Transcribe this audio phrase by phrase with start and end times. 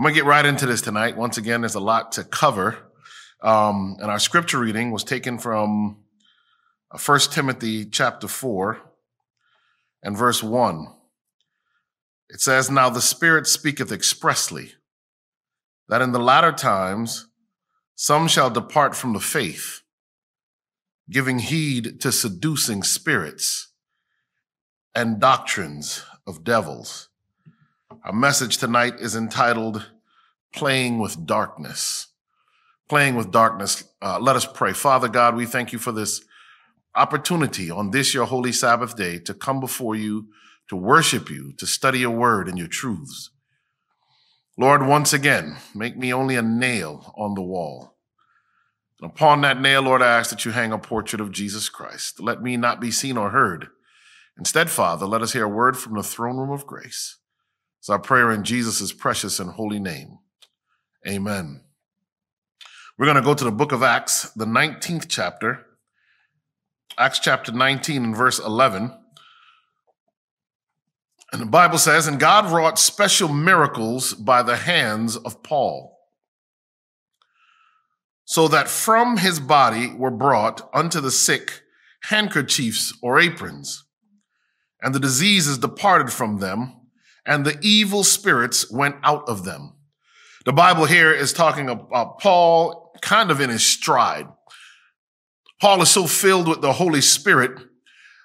[0.00, 1.18] I'm going to get right into this tonight.
[1.18, 2.78] Once again, there's a lot to cover.
[3.42, 5.98] Um, and our scripture reading was taken from
[6.88, 8.80] 1 uh, Timothy chapter 4
[10.02, 10.86] and verse 1.
[12.30, 14.72] It says, Now the Spirit speaketh expressly
[15.90, 17.26] that in the latter times
[17.94, 19.82] some shall depart from the faith,
[21.10, 23.68] giving heed to seducing spirits
[24.94, 27.09] and doctrines of devils
[28.02, 29.90] our message tonight is entitled
[30.54, 32.08] Playing with Darkness.
[32.88, 33.84] Playing with Darkness.
[34.00, 34.72] Uh, let us pray.
[34.72, 36.22] Father God, we thank you for this
[36.94, 40.28] opportunity on this, your holy Sabbath day, to come before you,
[40.68, 43.30] to worship you, to study your word and your truths.
[44.56, 47.96] Lord, once again, make me only a nail on the wall.
[49.00, 52.18] And upon that nail, Lord, I ask that you hang a portrait of Jesus Christ.
[52.18, 53.68] Let me not be seen or heard.
[54.38, 57.19] Instead, Father, let us hear a word from the throne room of grace.
[57.80, 60.18] It's our prayer in Jesus' precious and holy name.
[61.08, 61.62] Amen.
[62.98, 65.64] We're going to go to the book of Acts, the 19th chapter.
[66.98, 68.92] Acts chapter 19 and verse 11.
[71.32, 75.96] And the Bible says, And God wrought special miracles by the hands of Paul,
[78.26, 81.62] so that from his body were brought unto the sick
[82.02, 83.84] handkerchiefs or aprons,
[84.82, 86.79] and the diseases departed from them
[87.26, 89.74] and the evil spirits went out of them.
[90.44, 94.26] The Bible here is talking about uh, Paul kind of in his stride.
[95.60, 97.60] Paul is so filled with the Holy Spirit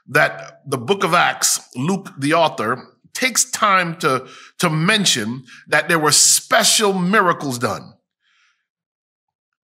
[0.08, 2.82] that the book of Acts, Luke, the author,
[3.14, 4.28] takes time to,
[4.60, 7.94] to mention that there were special miracles done.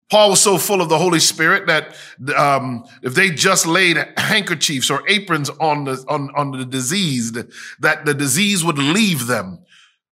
[0.09, 1.95] Paul was so full of the Holy Spirit that
[2.35, 7.37] um, if they just laid handkerchiefs or aprons on the on, on the diseased,
[7.79, 9.59] that the disease would leave them.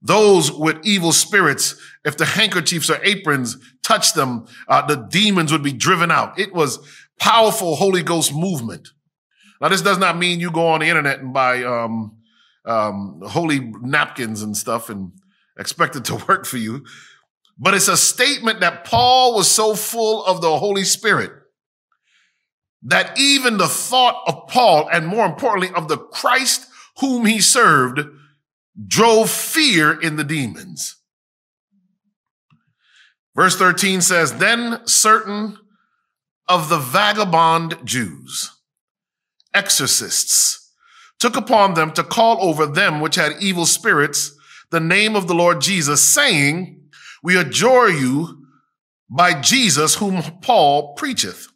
[0.02, 5.64] Those with evil spirits, if the handkerchiefs or aprons touched them, uh, the demons would
[5.64, 6.38] be driven out.
[6.38, 6.78] It was
[7.18, 8.90] powerful Holy Ghost movement.
[9.62, 12.18] Now, this does not mean you go on the internet and buy um,
[12.66, 15.12] um, holy napkins and stuff and
[15.58, 16.86] expect it to work for you.
[17.58, 21.32] But it's a statement that Paul was so full of the Holy Spirit
[22.84, 26.68] that even the thought of Paul, and more importantly, of the Christ
[27.00, 28.02] whom he served,
[28.88, 30.96] drove fear in the demons.
[33.36, 35.58] Verse 13 says, Then certain
[36.48, 38.52] of the vagabond Jews,
[39.54, 40.72] exorcists,
[41.20, 44.38] took upon them to call over them which had evil spirits
[44.72, 46.85] the name of the Lord Jesus, saying,
[47.26, 48.46] we adjure you
[49.10, 51.48] by Jesus whom Paul preacheth.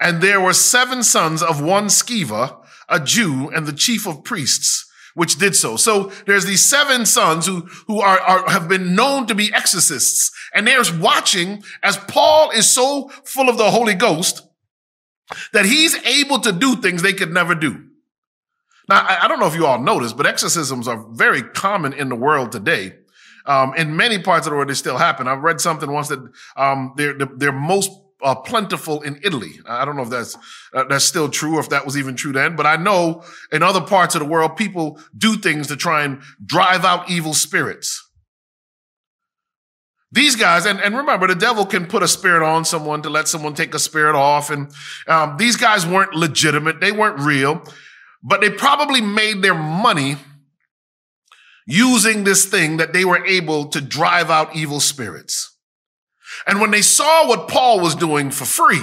[0.00, 2.56] And there were seven sons of one Sceva,
[2.88, 5.76] a Jew, and the chief of priests, which did so.
[5.76, 10.32] So there's these seven sons who, who are, are, have been known to be exorcists.
[10.52, 14.42] And they're watching as Paul is so full of the Holy Ghost
[15.52, 17.84] that he's able to do things they could never do.
[18.88, 22.16] Now, I don't know if you all noticed, but exorcisms are very common in the
[22.16, 22.94] world today.
[23.48, 25.26] Um, in many parts of the world, they still happen.
[25.26, 26.20] I've read something once that
[26.56, 27.90] um, they're they're most
[28.22, 29.52] uh, plentiful in Italy.
[29.66, 30.36] I don't know if that's
[30.74, 33.62] uh, that's still true or if that was even true then, but I know in
[33.62, 38.04] other parts of the world, people do things to try and drive out evil spirits.
[40.10, 43.28] These guys, and, and remember, the devil can put a spirit on someone to let
[43.28, 44.50] someone take a spirit off.
[44.50, 44.72] And
[45.06, 47.62] um, these guys weren't legitimate, they weren't real,
[48.22, 50.16] but they probably made their money
[51.68, 55.54] using this thing that they were able to drive out evil spirits.
[56.46, 58.82] And when they saw what Paul was doing for free,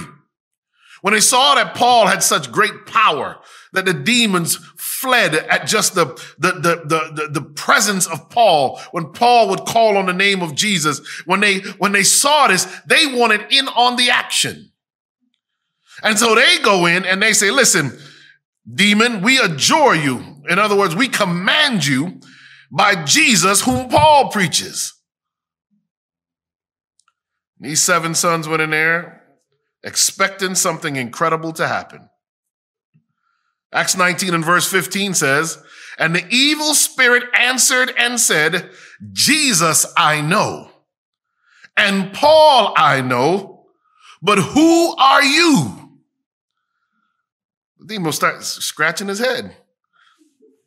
[1.02, 3.40] when they saw that Paul had such great power
[3.74, 6.06] that the demons fled at just the,
[6.38, 11.02] the, the, the, presence of Paul, when Paul would call on the name of Jesus,
[11.26, 14.72] when they, when they saw this, they wanted in on the action.
[16.04, 17.98] And so they go in and they say, listen,
[18.72, 20.42] demon, we adjure you.
[20.50, 22.20] In other words, we command you
[22.76, 24.94] by Jesus, whom Paul preaches.
[27.58, 29.24] These seven sons went in there
[29.82, 32.10] expecting something incredible to happen.
[33.72, 35.58] Acts 19 and verse 15 says,
[35.98, 38.70] And the evil spirit answered and said,
[39.14, 40.70] Jesus I know,
[41.78, 43.68] and Paul I know,
[44.22, 46.00] but who are you?
[47.80, 49.56] The demon starts scratching his head.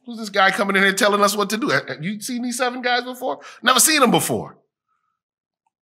[0.09, 1.69] Who's this guy coming in here telling us what to do?
[1.69, 3.41] Have you seen these seven guys before?
[3.63, 4.57] Never seen them before.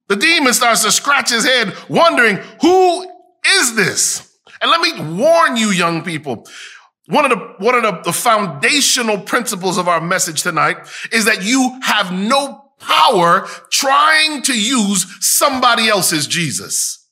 [0.09, 3.09] The demon starts to scratch his head, wondering, who
[3.47, 4.37] is this?
[4.61, 6.45] And let me warn you, young people.
[7.07, 10.79] One of the, one of the, the foundational principles of our message tonight
[11.13, 17.09] is that you have no power trying to use somebody else's Jesus.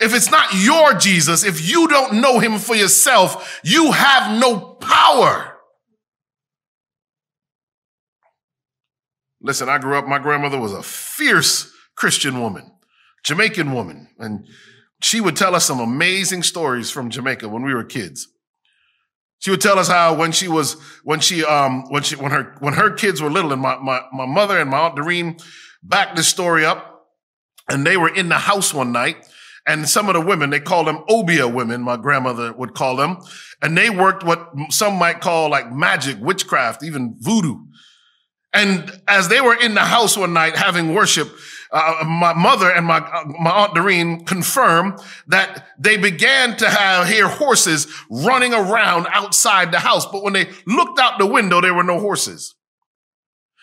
[0.00, 4.60] If it's not your Jesus, if you don't know him for yourself, you have no
[4.60, 5.54] power.
[9.40, 12.72] Listen, I grew up, my grandmother was a fierce Christian woman,
[13.24, 14.46] Jamaican woman, and
[15.02, 18.28] she would tell us some amazing stories from Jamaica when we were kids.
[19.38, 22.56] She would tell us how when she was, when she, um, when she, when her,
[22.60, 25.36] when her kids were little and my, my, my mother and my aunt Doreen
[25.82, 27.06] backed this story up
[27.68, 29.28] and they were in the house one night
[29.66, 33.18] and some of the women, they call them Obeah women, my grandmother would call them.
[33.60, 37.56] And they worked what some might call like magic, witchcraft, even voodoo.
[38.56, 41.30] And as they were in the house one night having worship,
[41.70, 47.06] uh, my mother and my, uh, my aunt Doreen confirmed that they began to have
[47.06, 50.06] hear horses running around outside the house.
[50.06, 52.54] But when they looked out the window, there were no horses.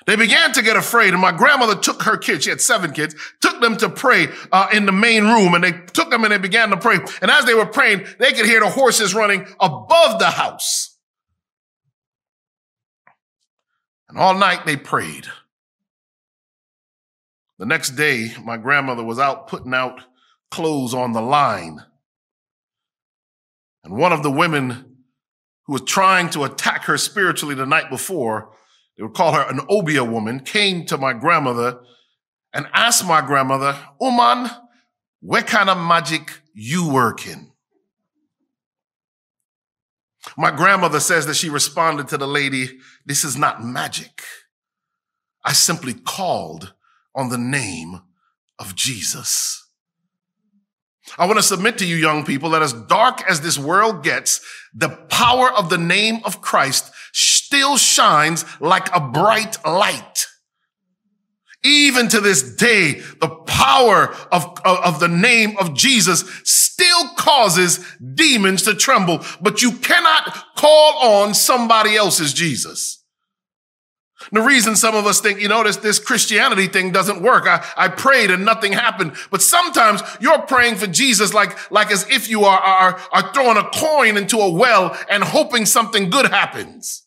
[0.06, 3.16] They began to get afraid, and my grandmother took her kids, she had seven kids,
[3.42, 6.38] took them to pray uh, in the main room, and they took them and they
[6.38, 7.00] began to pray.
[7.22, 10.93] And as they were praying, they could hear the horses running above the house.
[14.14, 15.26] And all night they prayed.
[17.58, 20.02] The next day, my grandmother was out putting out
[20.52, 21.80] clothes on the line.
[23.84, 24.98] And one of the women
[25.66, 28.52] who was trying to attack her spiritually the night before
[28.96, 31.80] they would call her an Obeah woman, came to my grandmother
[32.54, 34.52] and asked my grandmother, Uman,
[35.22, 37.53] what kind of magic you working?
[40.38, 44.24] My grandmother says that she responded to the lady, this is not magic.
[45.44, 46.74] I simply called
[47.16, 48.02] on the name
[48.58, 49.60] of Jesus.
[51.18, 54.40] I want to submit to you, young people, that as dark as this world gets,
[54.74, 60.28] the power of the name of Christ still shines like a bright light.
[61.64, 67.80] Even to this day, the power of, of, of, the name of Jesus still causes
[68.16, 73.04] demons to tremble, but you cannot call on somebody else's Jesus.
[74.32, 77.46] The reason some of us think, you know, this, this Christianity thing doesn't work.
[77.46, 79.14] I, I prayed and nothing happened.
[79.32, 83.58] But sometimes you're praying for Jesus like, like as if you are, are, are throwing
[83.58, 87.03] a coin into a well and hoping something good happens.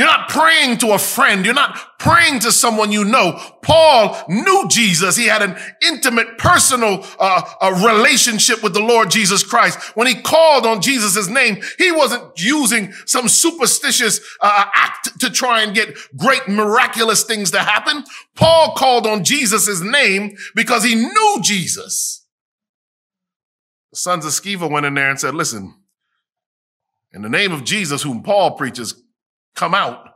[0.00, 1.44] You're not praying to a friend.
[1.44, 3.38] You're not praying to someone you know.
[3.60, 5.14] Paul knew Jesus.
[5.14, 9.94] He had an intimate, personal uh, relationship with the Lord Jesus Christ.
[9.98, 15.60] When he called on Jesus' name, he wasn't using some superstitious uh, act to try
[15.60, 18.02] and get great, miraculous things to happen.
[18.34, 22.26] Paul called on Jesus' name because he knew Jesus.
[23.90, 25.74] The sons of Sceva went in there and said, listen,
[27.12, 28.94] in the name of Jesus, whom Paul preaches,
[29.54, 30.06] come out,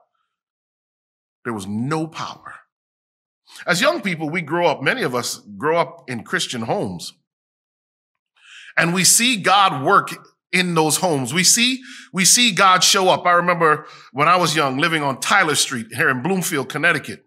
[1.44, 2.54] there was no power.
[3.66, 7.12] As young people, we grow up, many of us grow up in Christian homes.
[8.76, 10.10] And we see God work
[10.50, 11.34] in those homes.
[11.34, 11.82] We see,
[12.12, 13.26] we see God show up.
[13.26, 17.24] I remember when I was young living on Tyler Street here in Bloomfield, Connecticut.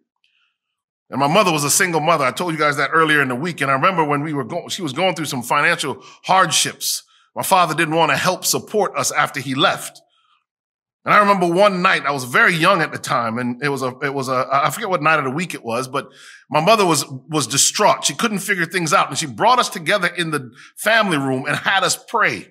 [1.09, 2.25] And my mother was a single mother.
[2.25, 3.61] I told you guys that earlier in the week.
[3.61, 7.03] And I remember when we were going, she was going through some financial hardships.
[7.35, 10.01] My father didn't want to help support us after he left.
[11.07, 13.81] And I remember one night, I was very young at the time, and it was
[13.81, 16.09] a, it was a, I forget what night of the week it was, but
[16.49, 18.03] my mother was, was distraught.
[18.03, 19.07] She couldn't figure things out.
[19.07, 22.49] And she brought us together in the family room and had us pray.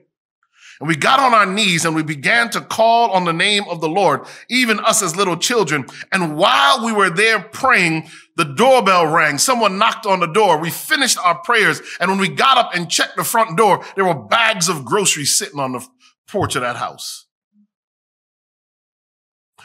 [0.81, 3.83] And we got on our knees and we began to call on the name of
[3.83, 5.85] the Lord, even us as little children.
[6.11, 9.37] And while we were there praying, the doorbell rang.
[9.37, 10.59] Someone knocked on the door.
[10.59, 11.83] We finished our prayers.
[12.01, 15.37] And when we got up and checked the front door, there were bags of groceries
[15.37, 15.87] sitting on the
[16.27, 17.26] porch of that house.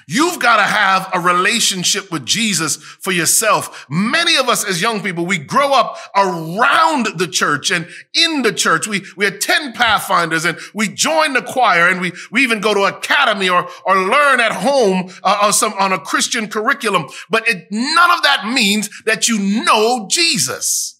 [0.08, 3.86] You've got to have a relationship with Jesus for yourself.
[3.90, 8.54] Many of us as young people, we grow up around the church and in the
[8.54, 8.88] church.
[8.88, 12.84] We, we attend Pathfinders and we join the choir and we, we even go to
[12.84, 17.08] academy or, or learn at home uh, on some, on a Christian curriculum.
[17.30, 21.00] But it, none of that means that you know Jesus.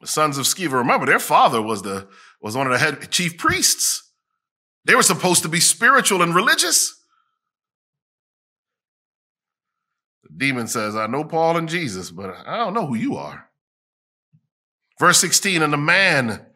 [0.00, 2.08] The sons of Sceva, remember their father was the,
[2.40, 4.11] was one of the head chief priests.
[4.84, 7.00] They were supposed to be spiritual and religious.
[10.24, 13.48] The demon says, I know Paul and Jesus, but I don't know who you are.
[14.98, 16.46] Verse 16, and the man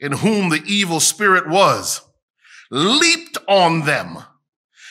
[0.00, 2.00] in whom the evil spirit was
[2.70, 4.18] leaped on them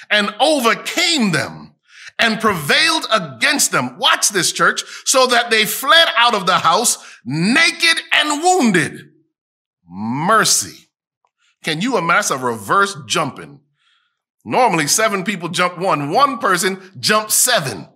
[0.09, 1.75] and overcame them
[2.19, 3.97] and prevailed against them.
[3.97, 9.09] Watch this church so that they fled out of the house naked and wounded.
[9.89, 10.89] Mercy.
[11.63, 13.61] Can you imagine a reverse jumping?
[14.43, 17.87] Normally, seven people jump one, one person jumps seven.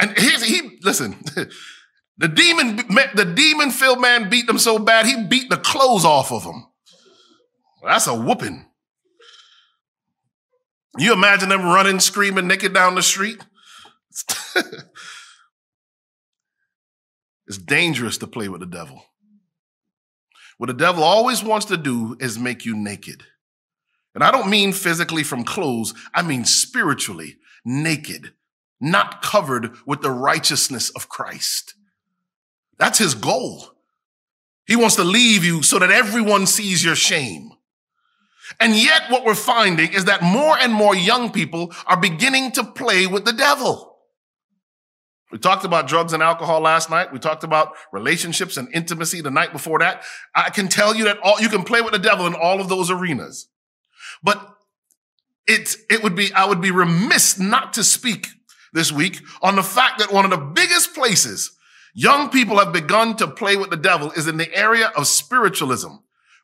[0.00, 1.16] And he, he listen,
[2.18, 2.76] the demon,
[3.14, 6.66] the demon filled man beat them so bad, he beat the clothes off of them.
[7.84, 8.66] That's a whooping.
[10.96, 13.44] You imagine them running, screaming naked down the street?
[17.46, 19.04] it's dangerous to play with the devil.
[20.58, 23.24] What the devil always wants to do is make you naked.
[24.14, 28.32] And I don't mean physically from clothes, I mean spiritually naked,
[28.80, 31.74] not covered with the righteousness of Christ.
[32.78, 33.70] That's his goal.
[34.66, 37.50] He wants to leave you so that everyone sees your shame.
[38.60, 42.64] And yet what we're finding is that more and more young people are beginning to
[42.64, 43.93] play with the devil.
[45.34, 47.12] We talked about drugs and alcohol last night.
[47.12, 50.04] We talked about relationships and intimacy the night before that.
[50.32, 52.68] I can tell you that all, you can play with the devil in all of
[52.68, 53.48] those arenas.
[54.22, 54.48] But
[55.48, 58.28] it, it would be, I would be remiss not to speak
[58.72, 61.50] this week on the fact that one of the biggest places
[61.94, 65.94] young people have begun to play with the devil is in the area of spiritualism,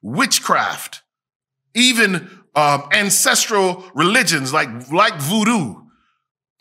[0.02, 1.02] witchcraft,
[1.76, 5.76] even um, ancestral religions like, like voodoo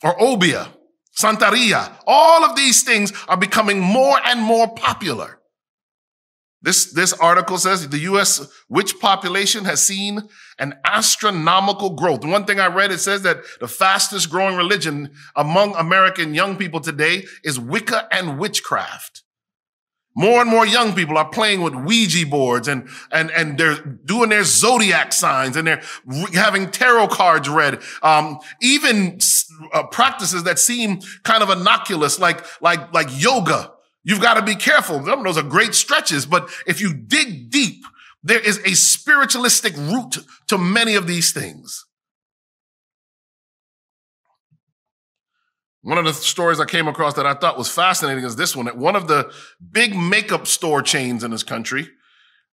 [0.03, 0.69] or obeah,
[1.19, 1.93] santeria.
[2.07, 5.39] All of these things are becoming more and more popular.
[6.61, 8.45] This, this article says the U.S.
[8.67, 10.21] witch population has seen
[10.57, 12.25] an astronomical growth.
[12.25, 16.81] One thing I read, it says that the fastest growing religion among American young people
[16.81, 19.23] today is Wicca and witchcraft.
[20.19, 24.31] More and more young people are playing with Ouija boards and, and, and they're doing
[24.31, 25.81] their zodiac signs and they're
[26.33, 27.81] having tarot cards read.
[28.03, 29.19] Um, even
[29.71, 33.71] uh, practices that seem kind of innocuous, like, like, like yoga.
[34.03, 34.99] You've got to be careful.
[34.99, 37.85] Those are great stretches, but if you dig deep,
[38.21, 41.85] there is a spiritualistic root to many of these things.
[45.81, 48.65] One of the stories I came across that I thought was fascinating is this one
[48.65, 49.31] that one of the
[49.71, 51.89] big makeup store chains in this country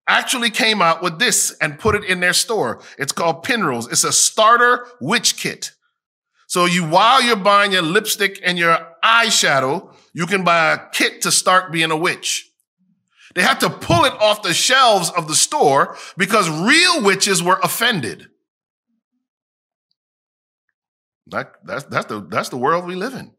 [0.07, 2.81] actually came out with this and put it in their store.
[2.99, 3.91] It's called Pinrose.
[3.91, 5.73] It's a starter witch kit.
[6.47, 11.23] So you, while you're buying your lipstick and your eyeshadow, you can buy a kit
[11.23, 12.49] to start being a witch.
[13.35, 17.59] They had to pull it off the shelves of the store because real witches were
[17.63, 18.29] offended.
[21.29, 23.33] That, that's, that's, the, that's the world we live in.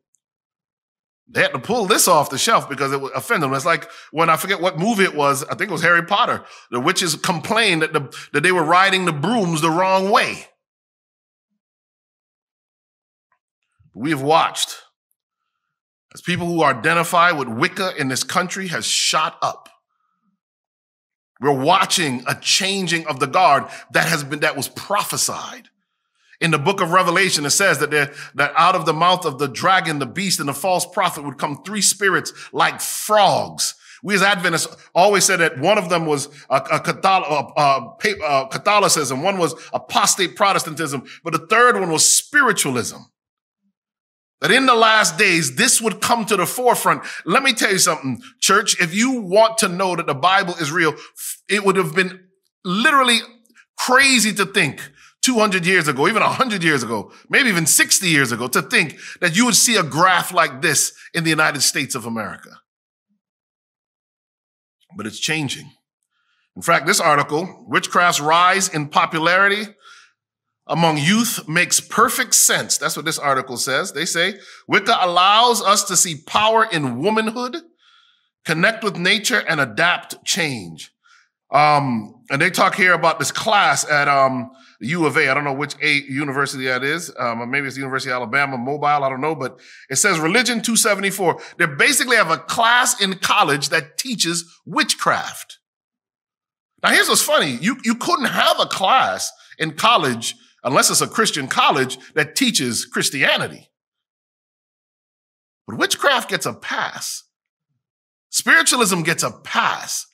[1.29, 3.53] They had to pull this off the shelf because it would offend them.
[3.53, 6.43] It's like when I forget what movie it was, I think it was Harry Potter.
[6.71, 10.45] The witches complained that, the, that they were riding the brooms the wrong way.
[13.93, 14.77] We have watched
[16.13, 19.69] as people who identify with Wicca in this country has shot up.
[21.41, 25.69] We're watching a changing of the guard that has been, that was prophesied.
[26.39, 29.39] In the book of Revelation, it says that there, that out of the mouth of
[29.39, 33.73] the dragon, the beast, and the false prophet would come three spirits like frogs.
[34.03, 38.47] We as Adventists always said that one of them was a, a, Catholic, a, a
[38.51, 42.97] Catholicism, one was apostate Protestantism, but the third one was spiritualism.
[44.41, 47.01] That in the last days, this would come to the forefront.
[47.25, 48.79] Let me tell you something, church.
[48.79, 50.93] If you want to know that the Bible is real,
[51.49, 52.19] it would have been
[52.63, 53.17] literally
[53.77, 54.91] crazy to think
[55.27, 59.35] 200 years ago, even 100 years ago, maybe even 60 years ago, to think that
[59.35, 62.61] you would see a graph like this in the United States of America.
[64.95, 65.69] But it's changing.
[66.55, 69.65] In fact, this article, Witchcraft's Rise in Popularity
[70.65, 72.77] among youth makes perfect sense.
[72.77, 73.91] That's what this article says.
[73.91, 77.57] They say Wicca allows us to see power in womanhood,
[78.45, 80.93] connect with nature, and adapt change.
[81.51, 85.29] Um, and they talk here about this class at um, U of A.
[85.29, 87.11] I don't know which A university that is.
[87.17, 88.85] Um, maybe it's University of Alabama, Mobile.
[88.85, 91.39] I don't know, but it says Religion 274.
[91.57, 95.59] They basically have a class in college that teaches witchcraft.
[96.83, 97.57] Now, here's what's funny.
[97.59, 102.85] You, you couldn't have a class in college unless it's a Christian college that teaches
[102.85, 103.69] Christianity.
[105.65, 107.23] But witchcraft gets a pass.
[108.29, 110.05] Spiritualism gets a pass.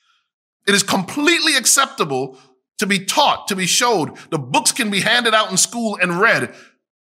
[0.68, 2.38] It is completely acceptable
[2.84, 4.18] to be taught, to be showed.
[4.30, 6.54] The books can be handed out in school and read.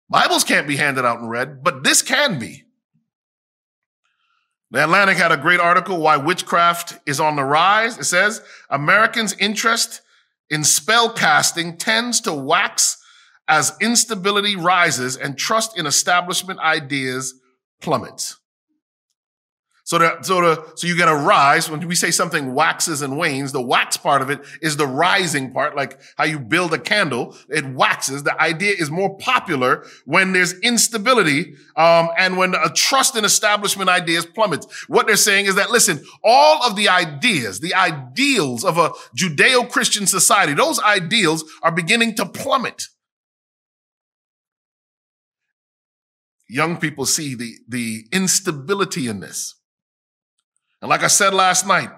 [0.10, 2.63] Bibles can't be handed out and read, but this can be.
[4.72, 7.98] The Atlantic had a great article, Why Witchcraft is on the Rise.
[7.98, 10.02] It says, Americans' interest
[10.50, 12.98] in spell casting tends to wax
[13.50, 17.34] as instability rises and trust in establishment ideas
[17.82, 18.38] plummets.
[19.94, 21.70] So that, so the, so you get a rise.
[21.70, 25.54] When we say something waxes and wanes, the wax part of it is the rising
[25.54, 27.38] part, like how you build a candle.
[27.48, 28.24] It waxes.
[28.24, 33.88] The idea is more popular when there's instability, um, and when a trust in establishment
[33.88, 34.66] ideas plummets.
[34.90, 40.08] What they're saying is that, listen, all of the ideas, the ideals of a Judeo-Christian
[40.08, 42.88] society, those ideals are beginning to plummet.
[46.50, 49.54] Young people see the, the instability in this.
[50.84, 51.90] And like I said last night,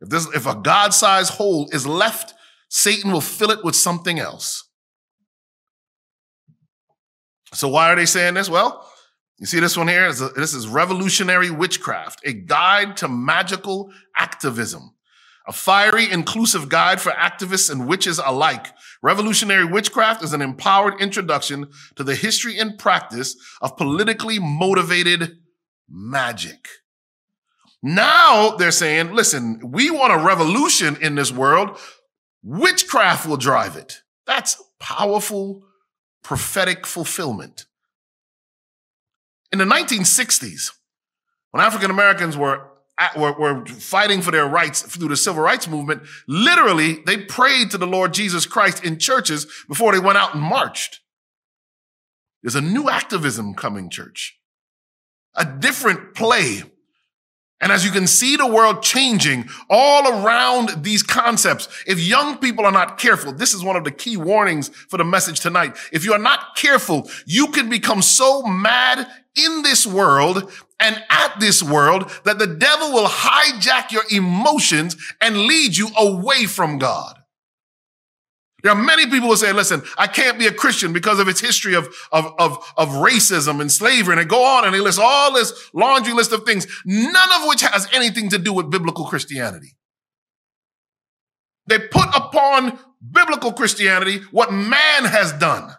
[0.00, 2.32] if this, if a God-sized hole is left,
[2.70, 4.66] Satan will fill it with something else.
[7.52, 8.48] So why are they saying this?
[8.48, 8.88] Well,
[9.38, 10.10] you see this one here?
[10.10, 14.94] This is revolutionary witchcraft, a guide to magical activism,
[15.46, 18.68] a fiery, inclusive guide for activists and witches alike.
[19.02, 25.40] Revolutionary witchcraft is an empowered introduction to the history and practice of politically motivated
[25.90, 26.68] magic.
[27.86, 31.78] Now they're saying, listen, we want a revolution in this world.
[32.42, 34.00] Witchcraft will drive it.
[34.26, 35.62] That's powerful
[36.22, 37.66] prophetic fulfillment.
[39.52, 40.70] In the 1960s,
[41.50, 42.66] when African Americans were,
[43.18, 47.78] were, were fighting for their rights through the civil rights movement, literally they prayed to
[47.78, 51.00] the Lord Jesus Christ in churches before they went out and marched.
[52.42, 54.38] There's a new activism coming, church.
[55.34, 56.62] A different play
[57.64, 62.66] and as you can see the world changing all around these concepts, if young people
[62.66, 65.74] are not careful, this is one of the key warnings for the message tonight.
[65.90, 71.40] If you are not careful, you can become so mad in this world and at
[71.40, 77.23] this world that the devil will hijack your emotions and lead you away from God.
[78.64, 81.38] There are many people who say, listen, I can't be a Christian because of its
[81.38, 84.14] history of, of, of, of racism and slavery.
[84.14, 87.46] And they go on and they list all this laundry list of things, none of
[87.46, 89.76] which has anything to do with biblical Christianity.
[91.66, 92.78] They put upon
[93.12, 95.76] biblical Christianity what man has done.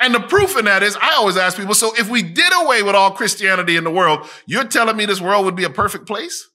[0.00, 2.82] And the proof in that is, I always ask people, so if we did away
[2.82, 6.06] with all Christianity in the world, you're telling me this world would be a perfect
[6.06, 6.50] place?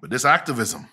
[0.00, 0.86] But this activism,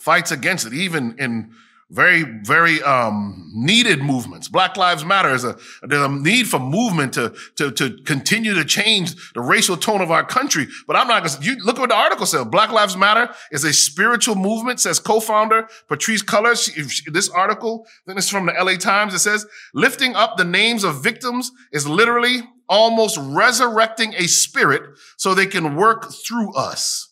[0.00, 1.52] fights against it, even in
[1.90, 4.48] very, very um, needed movements.
[4.48, 8.64] Black Lives Matter is a there's a need for movement to to to continue to
[8.64, 10.68] change the racial tone of our country.
[10.86, 11.44] But I'm not gonna.
[11.44, 12.44] You look at what the article says.
[12.46, 14.78] Black Lives Matter is a spiritual movement.
[14.78, 16.70] Says co-founder Patrisse Cullors.
[17.12, 19.12] This article, then it's from the LA Times.
[19.12, 24.82] It says lifting up the names of victims is literally almost resurrecting a spirit
[25.16, 27.09] so they can work through us.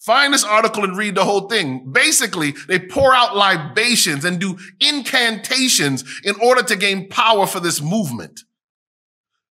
[0.00, 1.92] Find this article and read the whole thing.
[1.92, 7.82] Basically, they pour out libations and do incantations in order to gain power for this
[7.82, 8.44] movement.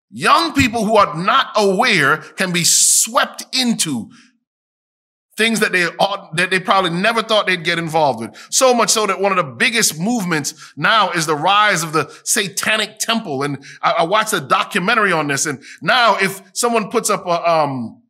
[0.09, 4.09] Young people who are not aware can be swept into
[5.38, 8.35] things that they ought, that they probably never thought they'd get involved with.
[8.49, 12.12] So much so that one of the biggest movements now is the rise of the
[12.23, 13.43] satanic temple.
[13.43, 15.45] And I, I watched a documentary on this.
[15.45, 18.01] And now if someone puts up a, um,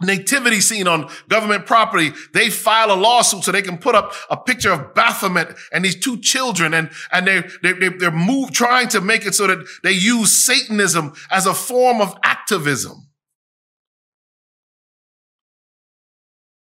[0.00, 4.36] nativity scene on government property, they file a lawsuit so they can put up a
[4.36, 8.88] picture of Baphomet and these two children and, and they, they, they, they're moved, trying
[8.88, 13.08] to make it so that they use Satanism as a form of activism.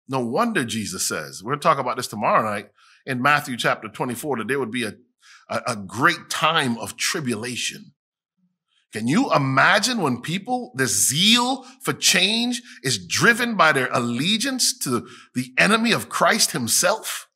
[0.09, 2.71] No wonder Jesus says, we're going to talk about this tomorrow night
[3.05, 4.95] in Matthew chapter 24, that there would be a,
[5.49, 7.93] a, a great time of tribulation.
[8.93, 15.07] Can you imagine when people, the zeal for change is driven by their allegiance to
[15.35, 17.29] the enemy of Christ himself?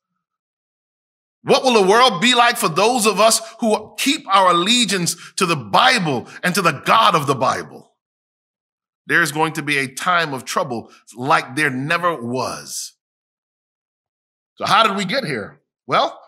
[1.43, 5.45] What will the world be like for those of us who keep our allegiance to
[5.45, 7.91] the Bible and to the God of the Bible?
[9.07, 12.93] There's going to be a time of trouble like there never was.
[14.55, 15.59] So how did we get here?
[15.87, 16.19] Well,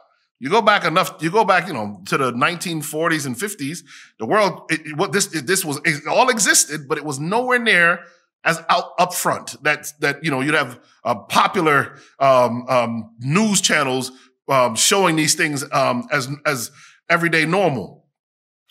[0.44, 3.82] you go back enough, you go back, you know, to the 1940s and 50s,
[4.20, 7.60] the world, it, what this, it, this was, it all existed, but it was nowhere
[7.60, 8.02] near
[8.44, 13.62] as out up front that, that, you know, you'd have uh, popular, um, um, news
[13.62, 14.12] channels,
[14.50, 16.72] um, showing these things, um, as, as
[17.10, 18.06] everyday normal.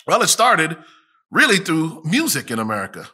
[0.06, 0.76] Well, it started
[1.30, 3.08] really through music in America.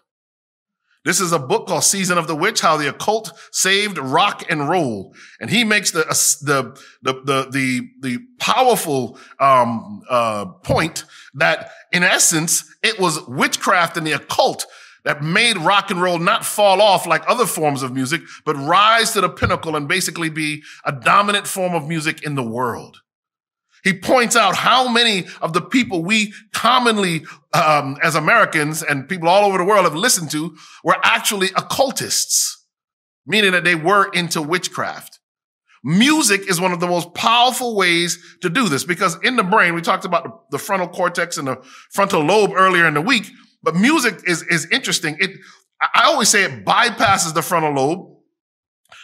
[1.09, 4.69] This is a book called Season of the Witch, how the occult saved rock and
[4.69, 5.15] roll.
[5.41, 6.05] And he makes the,
[6.43, 14.07] the, the, the, the, powerful, um, uh, point that in essence, it was witchcraft and
[14.07, 14.67] the occult
[15.05, 19.13] that made rock and roll not fall off like other forms of music, but rise
[19.13, 23.01] to the pinnacle and basically be a dominant form of music in the world.
[23.85, 29.29] He points out how many of the people we commonly, um, as Americans and people
[29.29, 32.67] all over the world have listened to were actually occultists,
[33.27, 35.19] meaning that they were into witchcraft.
[35.85, 39.75] Music is one of the most powerful ways to do this because in the brain,
[39.75, 41.57] we talked about the, frontal cortex and the
[41.93, 43.31] frontal lobe earlier in the week,
[43.63, 45.17] but music is, is interesting.
[45.21, 45.31] It,
[45.81, 48.18] I always say it bypasses the frontal lobe.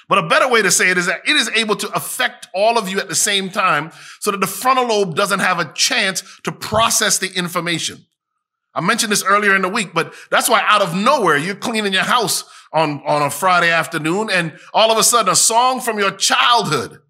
[0.09, 2.79] But a better way to say it is that it is able to affect all
[2.79, 3.90] of you at the same time
[4.21, 8.05] so that the frontal lobe doesn't have a chance to process the information.
[8.75, 11.93] I mentioned this earlier in the week, but that's why out of nowhere, you're cleaning
[11.93, 15.99] your house on, on a Friday afternoon and all of a sudden a song from
[15.99, 17.01] your childhood,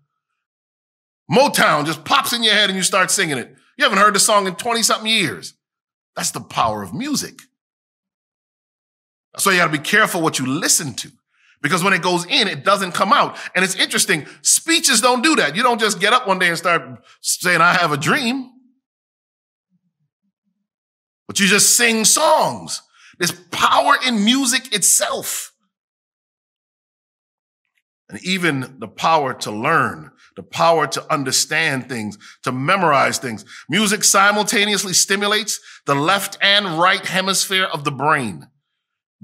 [1.31, 3.57] Motown just pops in your head and you start singing it.
[3.79, 5.55] You haven't heard the song in 20 something years.
[6.15, 7.41] That's the power of music.
[9.39, 11.11] So you got to be careful what you listen to.
[11.65, 13.39] Because when it goes in, it doesn't come out.
[13.55, 14.27] And it's interesting.
[14.43, 15.57] Speeches don't do that.
[15.57, 16.83] You don't just get up one day and start
[17.23, 18.51] saying, I have a dream.
[21.27, 22.83] But you just sing songs.
[23.19, 25.53] There's power in music itself.
[28.11, 33.43] And even the power to learn, the power to understand things, to memorize things.
[33.71, 38.49] Music simultaneously stimulates the left and right hemisphere of the brain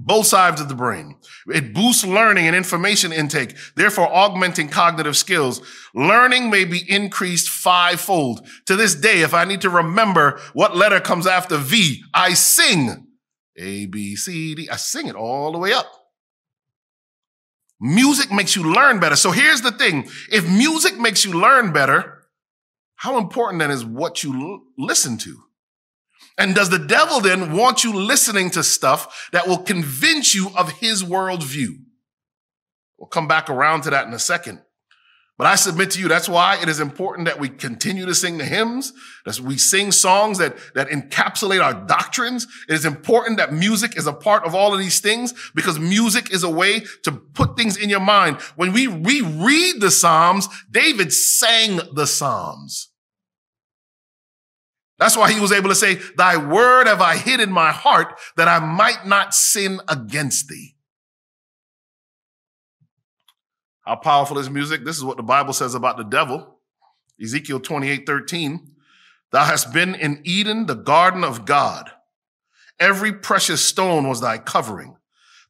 [0.04, 1.16] both sides of the brain.
[1.48, 5.60] It boosts learning and information intake, therefore augmenting cognitive skills.
[5.94, 8.46] Learning may be increased fivefold.
[8.66, 13.08] To this day, if I need to remember what letter comes after V, I sing
[13.58, 14.68] A, B, C, D.
[14.70, 15.86] I sing it all the way up.
[17.80, 19.16] Music makes you learn better.
[19.16, 20.08] So here's the thing.
[20.30, 22.24] If music makes you learn better,
[22.96, 25.44] how important then is what you l- listen to?
[26.38, 30.72] And does the devil then want you listening to stuff that will convince you of
[30.72, 31.76] his worldview?
[32.98, 34.62] We'll come back around to that in a second.
[35.40, 38.36] But I submit to you, that's why it is important that we continue to sing
[38.36, 38.92] the hymns,
[39.24, 42.46] that we sing songs that, that encapsulate our doctrines.
[42.68, 46.30] It is important that music is a part of all of these things because music
[46.30, 48.38] is a way to put things in your mind.
[48.56, 52.89] When we reread the Psalms, David sang the Psalms.
[55.00, 58.20] That's why he was able to say, thy word have I hid in my heart
[58.36, 60.76] that I might not sin against thee.
[63.80, 64.84] How powerful is music?
[64.84, 66.58] This is what the Bible says about the devil.
[67.20, 68.72] Ezekiel 28, 13.
[69.32, 71.90] Thou hast been in Eden, the garden of God.
[72.78, 74.96] Every precious stone was thy covering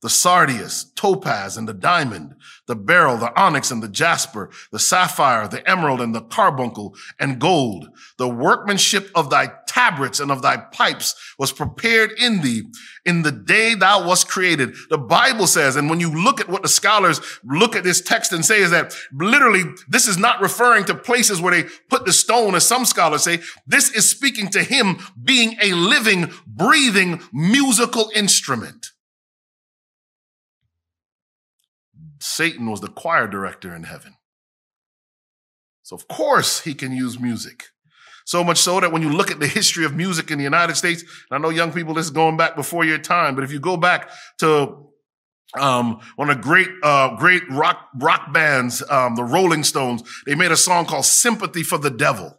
[0.03, 2.35] the sardius, topaz, and the diamond,
[2.67, 7.39] the beryl, the onyx, and the jasper, the sapphire, the emerald, and the carbuncle, and
[7.39, 7.89] gold.
[8.17, 12.63] The workmanship of thy tabrets and of thy pipes was prepared in thee
[13.05, 14.75] in the day thou wast created.
[14.89, 18.33] The Bible says, and when you look at what the scholars look at this text
[18.33, 22.13] and say is that literally this is not referring to places where they put the
[22.13, 23.41] stone, as some scholars say.
[23.67, 28.93] This is speaking to him being a living, breathing musical instrument.
[32.21, 34.15] Satan was the choir director in heaven.
[35.83, 37.65] So, of course, he can use music.
[38.25, 40.77] So much so that when you look at the history of music in the United
[40.77, 43.51] States, and I know young people, this is going back before your time, but if
[43.51, 44.87] you go back to
[45.59, 50.37] um, one of the great, uh, great rock, rock bands, um, the Rolling Stones, they
[50.37, 52.37] made a song called Sympathy for the Devil.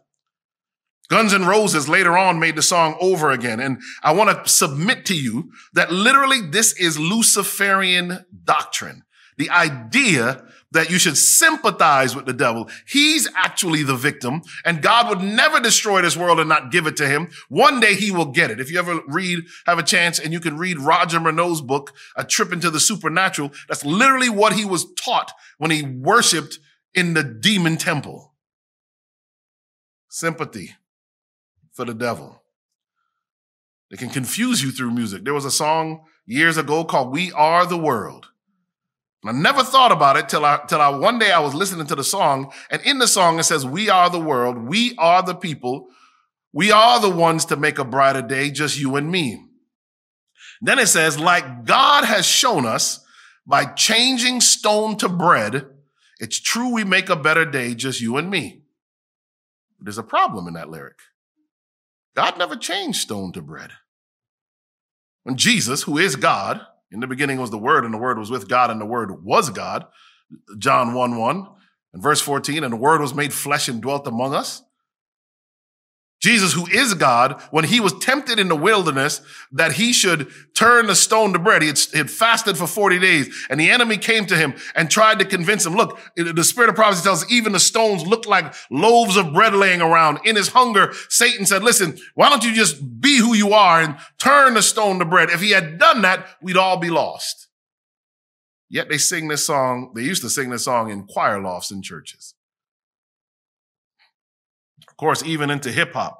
[1.10, 3.60] Guns N' Roses later on made the song over again.
[3.60, 9.02] And I want to submit to you that literally this is Luciferian doctrine.
[9.42, 12.70] The idea that you should sympathize with the devil.
[12.86, 16.96] He's actually the victim and God would never destroy this world and not give it
[16.98, 17.28] to him.
[17.48, 18.60] One day he will get it.
[18.60, 22.22] If you ever read, have a chance and you can read Roger Morneau's book, A
[22.22, 26.60] Trip into the Supernatural, that's literally what he was taught when he worshiped
[26.94, 28.32] in the demon temple.
[30.08, 30.76] Sympathy
[31.72, 32.44] for the devil.
[33.90, 35.24] They can confuse you through music.
[35.24, 38.28] There was a song years ago called We Are the World.
[39.24, 41.94] I never thought about it till I, till I, one day I was listening to
[41.94, 44.58] the song and in the song it says, we are the world.
[44.58, 45.88] We are the people.
[46.52, 49.44] We are the ones to make a brighter day, just you and me.
[50.60, 53.04] Then it says, like God has shown us
[53.46, 55.66] by changing stone to bread,
[56.20, 58.62] it's true we make a better day, just you and me.
[59.80, 60.98] There's a problem in that lyric.
[62.14, 63.70] God never changed stone to bread.
[65.22, 66.60] When Jesus, who is God,
[66.92, 69.24] in the beginning was the Word, and the Word was with God, and the Word
[69.24, 69.86] was God.
[70.58, 71.46] John 1 1
[71.94, 74.62] and verse 14, and the Word was made flesh and dwelt among us.
[76.22, 80.86] Jesus, who is God, when he was tempted in the wilderness, that he should turn
[80.86, 81.62] the stone to bread.
[81.62, 84.88] He had, he had, fasted for 40 days and the enemy came to him and
[84.88, 85.74] tried to convince him.
[85.74, 89.52] Look, the spirit of prophecy tells us even the stones look like loaves of bread
[89.52, 90.20] laying around.
[90.24, 93.96] In his hunger, Satan said, listen, why don't you just be who you are and
[94.18, 95.28] turn the stone to bread?
[95.28, 97.48] If he had done that, we'd all be lost.
[98.70, 99.90] Yet they sing this song.
[99.96, 102.34] They used to sing this song in choir lofts in churches.
[105.02, 106.16] Course, even into hip hop.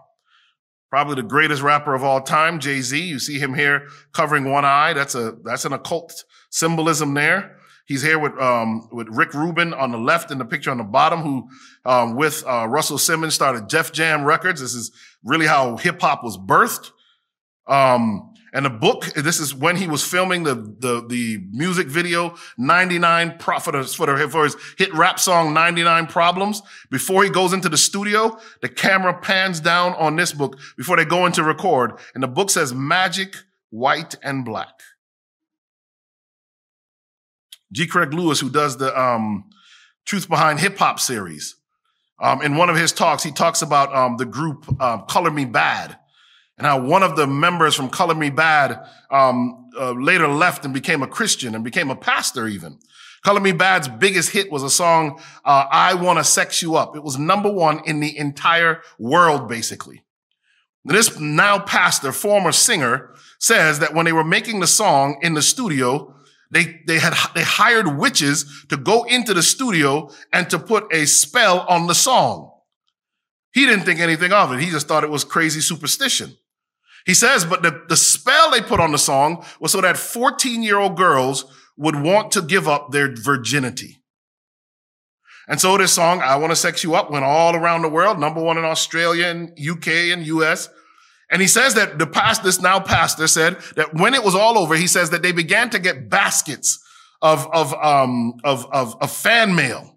[0.91, 3.01] Probably the greatest rapper of all time, Jay-Z.
[3.01, 4.93] You see him here covering one eye.
[4.93, 7.59] That's a, that's an occult symbolism there.
[7.87, 10.83] He's here with, um, with Rick Rubin on the left in the picture on the
[10.83, 11.49] bottom, who,
[11.85, 14.61] um, with, uh, Russell Simmons started Def Jam Records.
[14.61, 14.91] This is
[15.23, 16.91] really how hip hop was birthed.
[17.69, 22.35] Um, and the book, this is when he was filming the, the, the music video,
[22.59, 26.61] 99 pro, for, for, his hit rap song, 99 Problems.
[26.91, 31.07] Before he goes into the studio, the camera pans down on this book before they
[31.07, 31.93] go into record.
[32.15, 33.37] And the book says magic,
[33.71, 34.81] white and black.
[37.73, 37.87] G.
[37.87, 39.49] Craig Lewis, who does the, um,
[40.05, 41.57] Truth Behind Hip Hop series.
[42.21, 45.47] Um, in one of his talks, he talks about, um, the group, um, Color Me
[45.47, 45.97] Badd
[46.63, 50.73] and how one of the members from Color Me Badd um, uh, later left and
[50.73, 52.79] became a Christian and became a pastor even.
[53.25, 56.95] Color Me Badd's biggest hit was a song, uh, I Want to Sex You Up.
[56.95, 60.05] It was number one in the entire world, basically.
[60.85, 65.43] This now pastor, former singer, says that when they were making the song in the
[65.43, 66.15] studio,
[66.53, 71.07] they, they had, they hired witches to go into the studio and to put a
[71.07, 72.53] spell on the song.
[73.53, 74.61] He didn't think anything of it.
[74.61, 76.37] He just thought it was crazy superstition.
[77.05, 80.63] He says, but the, the spell they put on the song was so that 14
[80.63, 81.45] year old girls
[81.77, 84.03] would want to give up their virginity.
[85.49, 88.19] And so this song, I Want to Sex You Up, went all around the world,
[88.19, 90.69] number one in Australia and UK and US.
[91.31, 94.59] And he says that the past, this now pastor said that when it was all
[94.59, 96.79] over, he says that they began to get baskets
[97.21, 99.97] of, of, um, of, of, of fan mail.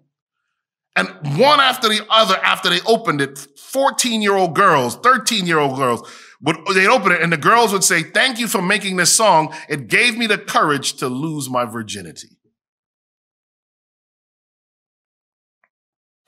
[0.96, 5.58] And one after the other, after they opened it, 14 year old girls, 13 year
[5.58, 6.08] old girls
[6.46, 9.14] would, oh, they'd open it and the girls would say, thank you for making this
[9.14, 9.52] song.
[9.68, 12.38] It gave me the courage to lose my virginity.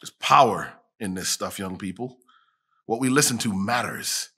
[0.00, 2.18] There's power in this stuff, young people.
[2.86, 4.30] What we listen to matters.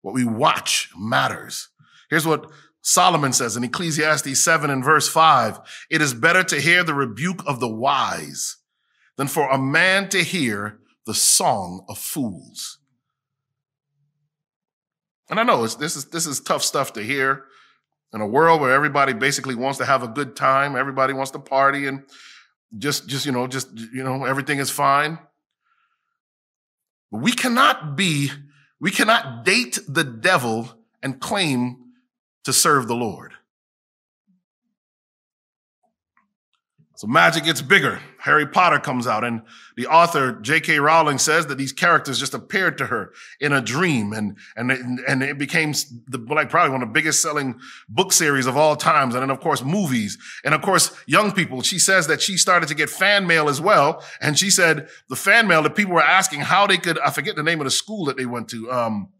[0.00, 1.68] What we watch matters.
[2.08, 5.86] Here's what Solomon says in Ecclesiastes 7 and verse 5.
[5.90, 8.56] It is better to hear the rebuke of the wise
[9.16, 12.78] than for a man to hear the song of fools.
[15.30, 17.44] And I know this is this is tough stuff to hear
[18.12, 21.38] in a world where everybody basically wants to have a good time, everybody wants to
[21.38, 22.04] party and
[22.78, 25.18] just just you know just you know everything is fine.
[27.10, 28.30] But we cannot be
[28.80, 31.76] we cannot date the devil and claim
[32.44, 33.32] to serve the Lord.
[37.04, 38.00] So magic gets bigger.
[38.18, 39.42] Harry Potter comes out and
[39.76, 40.78] the author J.K.
[40.80, 44.70] Rowling says that these characters just appeared to her in a dream and, and,
[45.06, 45.72] and it became
[46.08, 49.14] the, like probably one of the biggest selling book series of all times.
[49.14, 51.60] And then of course movies and of course young people.
[51.60, 54.02] She says that she started to get fan mail as well.
[54.22, 57.36] And she said the fan mail that people were asking how they could, I forget
[57.36, 58.72] the name of the school that they went to.
[58.72, 59.10] Um,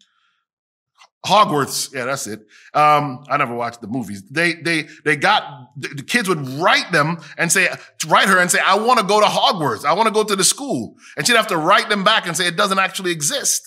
[1.24, 2.40] Hogwarts, yeah, that's it.
[2.74, 4.22] Um, I never watched the movies.
[4.30, 7.68] They, they, they got, the kids would write them and say,
[8.06, 9.86] write her and say, I want to go to Hogwarts.
[9.86, 10.96] I want to go to the school.
[11.16, 13.62] And she'd have to write them back and say, it doesn't actually exist.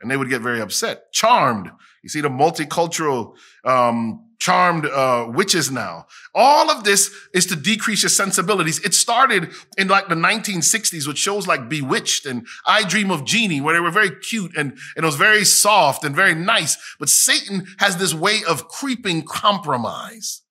[0.00, 1.12] And they would get very upset.
[1.12, 1.70] Charmed.
[2.02, 3.34] You see the multicultural,
[3.64, 6.04] um, charmed uh, witches now.
[6.34, 8.80] All of this is to decrease your sensibilities.
[8.80, 13.60] It started in like the 1960s with shows like Bewitched and I Dream of Jeannie,
[13.60, 16.76] where they were very cute and, and it was very soft and very nice.
[16.98, 20.42] But Satan has this way of creeping compromise.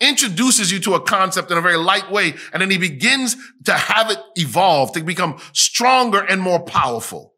[0.00, 3.36] Introduces you to a concept in a very light way, and then he begins
[3.66, 7.34] to have it evolve to become stronger and more powerful.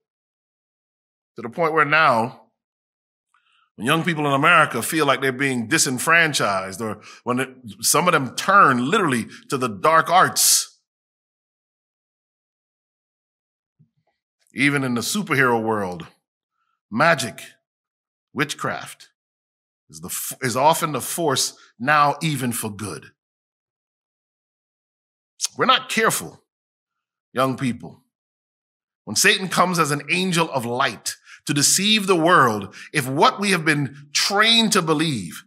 [1.34, 2.45] To the point where now
[3.76, 8.12] when young people in America feel like they're being disenfranchised or when it, some of
[8.12, 10.78] them turn literally to the dark arts.
[14.54, 16.06] Even in the superhero world,
[16.90, 17.42] magic,
[18.32, 19.10] witchcraft
[19.90, 23.10] is, the, is often the force now even for good.
[25.58, 26.42] We're not careful,
[27.34, 28.02] young people.
[29.04, 31.15] When Satan comes as an angel of light,
[31.46, 35.44] to deceive the world if what we have been trained to believe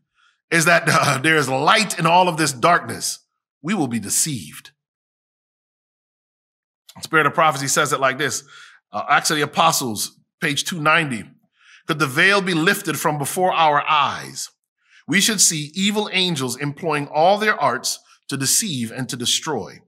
[0.52, 3.20] is that uh, there is light in all of this darkness,
[3.62, 4.72] we will be deceived.
[7.02, 8.44] Spirit of prophecy says it like this
[8.92, 11.30] uh, Acts of the Apostles, page 290.
[11.88, 14.50] Could the veil be lifted from before our eyes?
[15.08, 19.80] We should see evil angels employing all their arts to deceive and to destroy.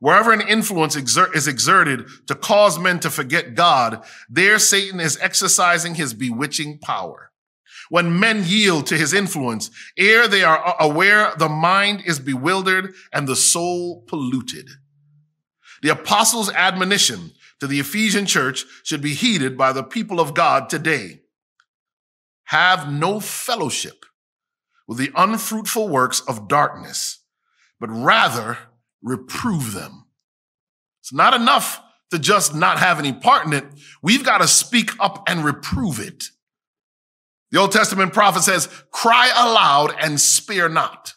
[0.00, 5.18] Wherever an influence exert, is exerted to cause men to forget God, there Satan is
[5.20, 7.32] exercising his bewitching power.
[7.88, 13.26] When men yield to his influence, ere they are aware, the mind is bewildered and
[13.26, 14.68] the soul polluted.
[15.82, 20.68] The apostles' admonition to the Ephesian church should be heeded by the people of God
[20.68, 21.22] today.
[22.44, 24.04] Have no fellowship
[24.86, 27.20] with the unfruitful works of darkness,
[27.80, 28.58] but rather
[29.02, 30.06] reprove them.
[31.00, 31.80] It's not enough
[32.10, 33.64] to just not have any part in it.
[34.02, 36.30] We've got to speak up and reprove it.
[37.50, 41.14] The Old Testament prophet says, cry aloud and spare not.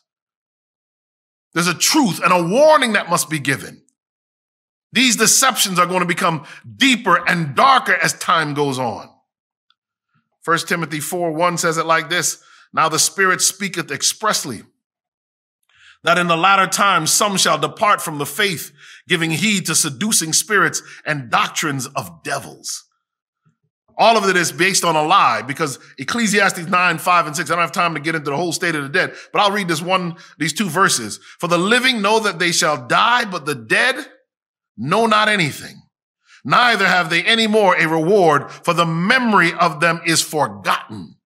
[1.53, 3.81] There's a truth and a warning that must be given.
[4.93, 9.09] These deceptions are going to become deeper and darker as time goes on.
[10.43, 14.63] 1 Timothy 4 1 says it like this Now the Spirit speaketh expressly
[16.03, 18.71] that in the latter times some shall depart from the faith,
[19.07, 22.85] giving heed to seducing spirits and doctrines of devils.
[23.97, 27.53] All of it is based on a lie because Ecclesiastes 9, 5, and 6, I
[27.53, 29.67] don't have time to get into the whole state of the dead, but I'll read
[29.67, 31.19] this one, these two verses.
[31.39, 33.95] For the living know that they shall die, but the dead
[34.77, 35.81] know not anything.
[36.43, 41.17] Neither have they any more a reward, for the memory of them is forgotten.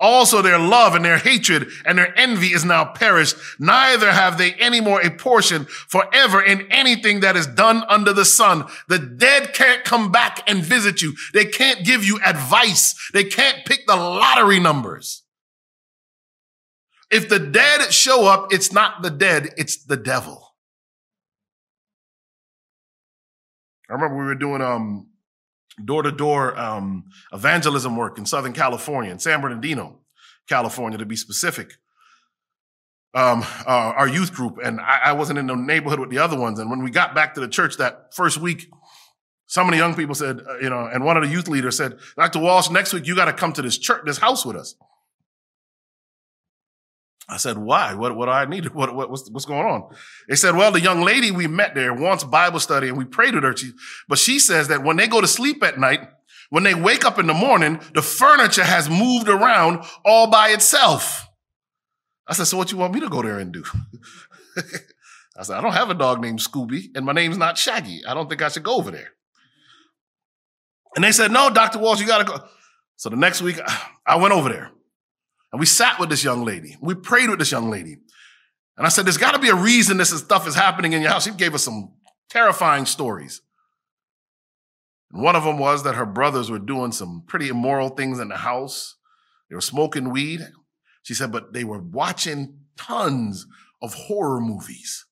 [0.00, 3.36] Also their love and their hatred and their envy is now perished.
[3.58, 8.24] Neither have they any more a portion forever in anything that is done under the
[8.24, 8.64] sun.
[8.88, 11.14] The dead can't come back and visit you.
[11.34, 13.10] They can't give you advice.
[13.12, 15.24] They can't pick the lottery numbers.
[17.10, 20.54] If the dead show up, it's not the dead, it's the devil.
[23.90, 25.07] I remember we were doing um
[25.84, 26.54] door to door
[27.32, 30.00] evangelism work in Southern California, in San Bernardino,
[30.48, 31.74] California, to be specific.
[33.14, 36.38] Um, uh, our youth group, and I, I, wasn't in the neighborhood with the other
[36.38, 36.58] ones.
[36.58, 38.70] And when we got back to the church that first week,
[39.46, 41.78] some of the young people said, uh, you know, and one of the youth leaders
[41.78, 42.38] said, Dr.
[42.38, 44.74] Walsh, next week you got to come to this church, this house with us.
[47.28, 47.94] I said, why?
[47.94, 48.66] What, what do I need?
[48.74, 49.90] What, what, what's, what's going on?
[50.28, 53.34] They said, well, the young lady we met there wants Bible study and we prayed
[53.34, 53.56] with her.
[53.56, 53.72] She,
[54.08, 56.08] but she says that when they go to sleep at night,
[56.50, 61.28] when they wake up in the morning, the furniture has moved around all by itself.
[62.26, 63.64] I said, so what you want me to go there and do?
[65.36, 68.04] I said, I don't have a dog named Scooby and my name's not Shaggy.
[68.06, 69.10] I don't think I should go over there.
[70.96, 71.78] And they said, no, Dr.
[71.78, 72.44] Walsh, you got to go.
[72.96, 73.60] So the next week
[74.06, 74.70] I went over there.
[75.52, 76.76] And we sat with this young lady.
[76.80, 77.98] We prayed with this young lady.
[78.76, 81.10] And I said, there's got to be a reason this stuff is happening in your
[81.10, 81.24] house.
[81.24, 81.94] She gave us some
[82.30, 83.40] terrifying stories.
[85.12, 88.28] And one of them was that her brothers were doing some pretty immoral things in
[88.28, 88.96] the house.
[89.48, 90.46] They were smoking weed.
[91.02, 93.46] She said, but they were watching tons
[93.80, 95.06] of horror movies.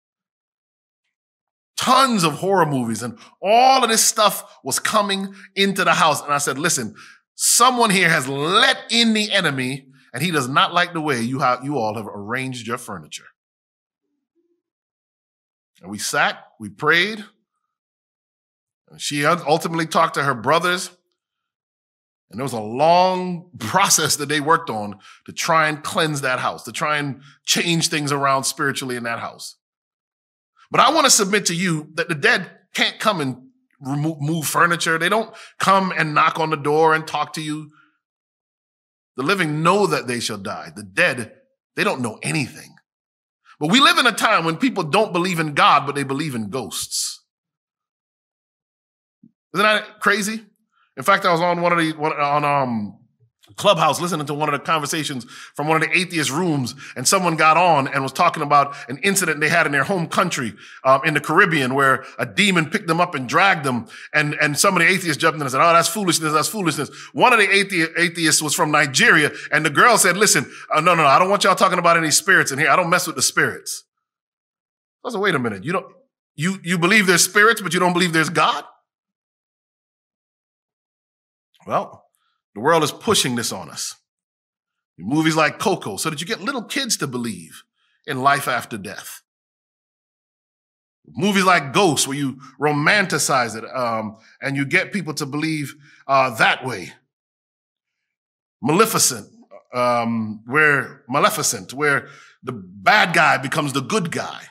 [1.77, 3.03] Tons of horror movies.
[3.03, 6.23] And all of this stuff was coming into the house.
[6.23, 6.95] And I said, listen,
[7.35, 11.45] someone here has let in the enemy and he does not like the way you,
[11.63, 13.27] you all have arranged your furniture.
[15.83, 17.23] And we sat, we prayed.
[18.89, 20.89] And she ultimately talked to her brothers.
[22.31, 26.39] And there was a long process that they worked on to try and cleanse that
[26.39, 29.57] house, to try and change things around spiritually in that house.
[30.71, 33.37] But I want to submit to you that the dead can't come and
[33.83, 34.97] remove move furniture.
[34.97, 37.71] They don't come and knock on the door and talk to you.
[39.17, 40.73] The living know that they shall die.
[40.75, 41.33] The dead,
[41.75, 42.75] they don't know anything.
[43.59, 46.35] But we live in a time when people don't believe in God, but they believe
[46.35, 47.23] in ghosts.
[49.55, 50.45] Isn't that crazy?
[50.97, 52.96] In fact, I was on one of the one, on um
[53.57, 57.37] Clubhouse listening to one of the conversations from one of the atheist rooms, and someone
[57.37, 61.01] got on and was talking about an incident they had in their home country um,
[61.05, 64.77] in the Caribbean where a demon picked them up and dragged them, and, and some
[64.77, 66.91] of the atheists jumped in and said, oh, that's foolishness, that's foolishness.
[67.13, 70.95] One of the athe- atheists was from Nigeria, and the girl said, listen, uh, no,
[70.95, 72.69] no, no, I don't want y'all talking about any spirits in here.
[72.69, 73.85] I don't mess with the spirits.
[75.05, 75.87] I said, wait a minute, you don't,
[76.35, 78.65] you, you believe there's spirits, but you don't believe there's God?
[81.67, 82.06] Well,
[82.57, 83.97] the world is pushing this on us.
[84.99, 87.65] Movies like Coco, so that you get little kids to believe
[88.07, 89.21] in life after death.
[91.07, 95.75] Movies like Ghosts, where you romanticize it um, and you get people to believe
[96.09, 96.95] uh, that way.
[98.63, 99.29] Maleficent,
[99.75, 102.09] um, where Maleficent, where
[102.43, 104.45] the bad guy becomes the good guy.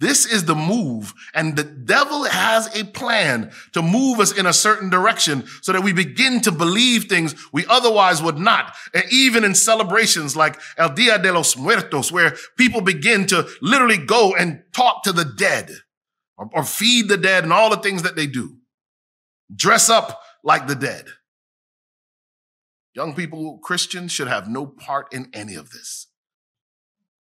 [0.00, 1.12] This is the move.
[1.34, 5.82] And the devil has a plan to move us in a certain direction so that
[5.82, 8.74] we begin to believe things we otherwise would not.
[8.94, 13.98] And even in celebrations like El Dia de los Muertos, where people begin to literally
[13.98, 15.70] go and talk to the dead
[16.38, 18.56] or, or feed the dead and all the things that they do.
[19.54, 21.04] Dress up like the dead.
[22.94, 26.06] Young people, Christians should have no part in any of this.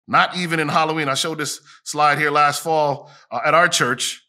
[0.09, 1.09] Not even in Halloween.
[1.09, 4.23] I showed this slide here last fall uh, at our church.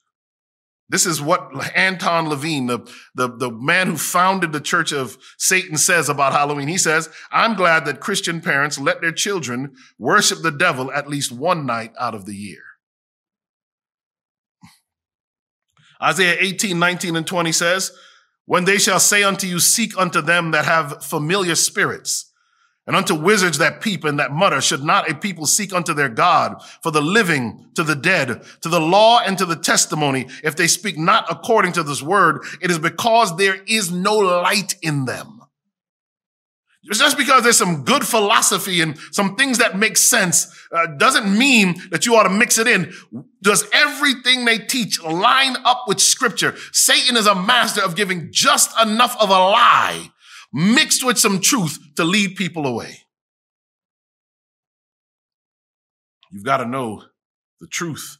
[0.89, 2.79] This is what Anton Levine, the,
[3.15, 6.67] the, the man who founded the Church of Satan, says about Halloween.
[6.67, 11.31] He says, I'm glad that Christian parents let their children worship the devil at least
[11.31, 12.63] one night out of the year.
[16.01, 17.91] Isaiah 18, 19, and 20 says,
[18.45, 22.28] When they shall say unto you, Seek unto them that have familiar spirits
[22.89, 26.09] and unto wizards that peep and that mutter, should not a people seek unto their
[26.09, 30.25] God for the living to the dead, to the law and to the testimony?
[30.43, 34.73] If they speak not according to this word, it is because there is no light
[34.81, 35.39] in them.
[36.91, 41.75] Just because there's some good philosophy and some things that make sense uh, doesn't mean
[41.91, 42.91] that you ought to mix it in.
[43.43, 46.55] Does everything they teach line up with scripture?
[46.71, 50.09] Satan is a master of giving just enough of a lie
[50.53, 53.03] mixed with some truth to lead people away.
[56.31, 57.03] You've got to know
[57.59, 58.17] the truth.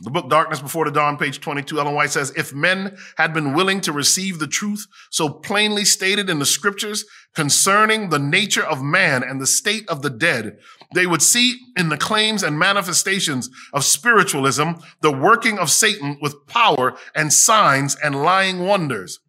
[0.00, 3.54] The book Darkness Before the Dawn, page 22, Ellen White says, if men had been
[3.54, 7.04] willing to receive the truth so plainly stated in the scriptures
[7.36, 10.58] concerning the nature of man and the state of the dead,
[10.94, 16.46] they would see in the claims and manifestations of spiritualism the working of Satan with
[16.48, 19.20] power and signs and lying wonders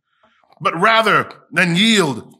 [0.61, 2.33] but rather than yield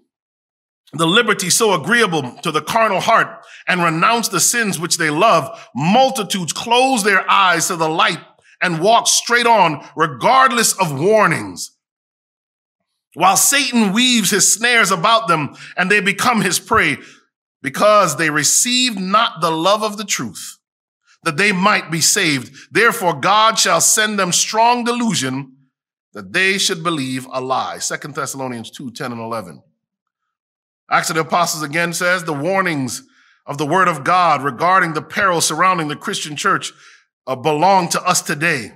[0.94, 5.68] the liberty so agreeable to the carnal heart and renounce the sins which they love,
[5.76, 8.22] multitudes close their eyes to the light
[8.62, 11.72] and walk straight on regardless of warnings.
[13.14, 16.98] While Satan weaves his snares about them and they become his prey
[17.62, 20.58] because they receive not the love of the truth
[21.24, 22.56] that they might be saved.
[22.72, 25.57] Therefore God shall send them strong delusion
[26.18, 27.78] that they should believe a lie.
[27.78, 29.62] Second Thessalonians 2, 10 and 11.
[30.90, 33.04] Acts of the Apostles again says the warnings
[33.46, 36.74] of the word of God regarding the peril surrounding the Christian church
[37.28, 38.72] uh, belong to us today.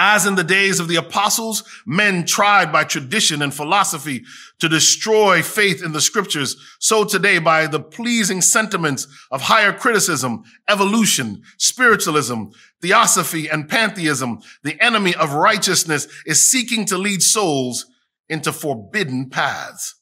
[0.00, 4.22] As in the days of the apostles, men tried by tradition and philosophy
[4.60, 6.56] to destroy faith in the scriptures.
[6.78, 12.44] So today, by the pleasing sentiments of higher criticism, evolution, spiritualism,
[12.80, 17.86] theosophy, and pantheism, the enemy of righteousness is seeking to lead souls
[18.28, 19.96] into forbidden paths.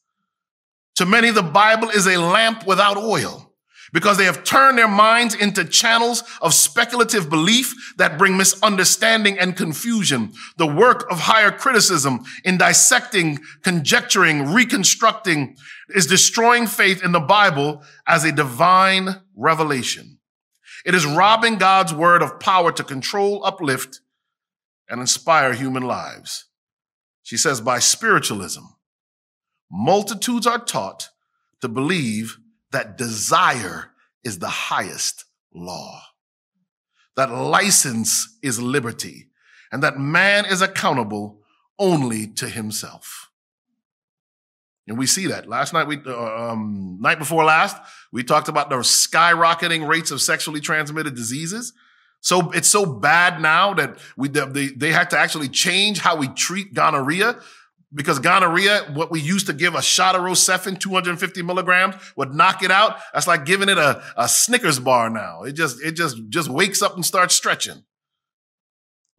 [0.97, 3.46] To many, the Bible is a lamp without oil
[3.93, 9.55] because they have turned their minds into channels of speculative belief that bring misunderstanding and
[9.55, 10.33] confusion.
[10.57, 15.55] The work of higher criticism in dissecting, conjecturing, reconstructing
[15.89, 20.19] is destroying faith in the Bible as a divine revelation.
[20.85, 24.01] It is robbing God's word of power to control, uplift,
[24.89, 26.45] and inspire human lives.
[27.23, 28.63] She says by spiritualism,
[29.69, 31.09] multitudes are taught
[31.61, 32.37] to believe
[32.71, 33.91] that desire
[34.23, 36.01] is the highest law,
[37.15, 39.27] that license is liberty,
[39.71, 41.41] and that man is accountable
[41.79, 43.29] only to himself.
[44.87, 47.75] And we see that last night, we, uh, um, night before last,
[48.11, 51.73] we talked about the skyrocketing rates of sexually transmitted diseases.
[52.21, 56.29] So it's so bad now that we, they, they had to actually change how we
[56.29, 57.39] treat gonorrhea
[57.93, 62.61] because gonorrhea, what we used to give a shot of Rocephin, 250 milligrams, would knock
[62.63, 62.97] it out.
[63.13, 65.43] That's like giving it a, a Snickers bar now.
[65.43, 67.83] It just, it just, just wakes up and starts stretching.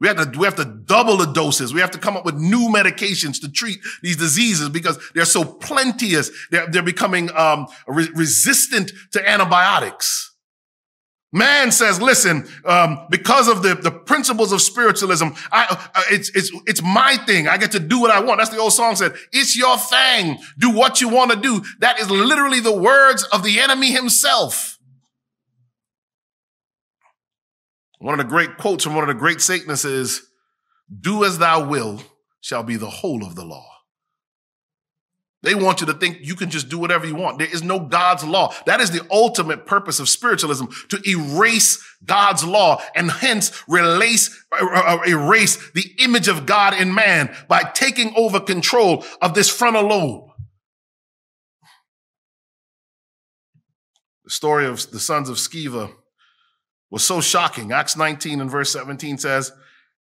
[0.00, 1.74] We have to, we have to double the doses.
[1.74, 5.44] We have to come up with new medications to treat these diseases because they're so
[5.44, 6.30] plenteous.
[6.50, 10.27] They're, they're becoming, um, re- resistant to antibiotics.
[11.30, 16.50] Man says, listen, um, because of the, the principles of spiritualism, I, uh, it's, it's,
[16.66, 17.46] it's my thing.
[17.46, 18.38] I get to do what I want.
[18.38, 19.14] That's the old song said.
[19.30, 20.38] It's your thing.
[20.58, 21.62] Do what you want to do.
[21.80, 24.78] That is literally the words of the enemy himself.
[27.98, 30.22] One of the great quotes from one of the great Satanists is,
[31.00, 32.02] do as thou will
[32.40, 33.66] shall be the whole of the law.
[35.48, 37.38] They want you to think you can just do whatever you want.
[37.38, 38.52] There is no God's law.
[38.66, 44.66] That is the ultimate purpose of spiritualism, to erase God's law and hence erase, uh,
[44.70, 49.84] uh, erase the image of God in man by taking over control of this frontal
[49.84, 50.32] lobe.
[54.24, 55.94] The story of the sons of Sceva
[56.90, 57.72] was so shocking.
[57.72, 59.50] Acts 19 and verse 17 says,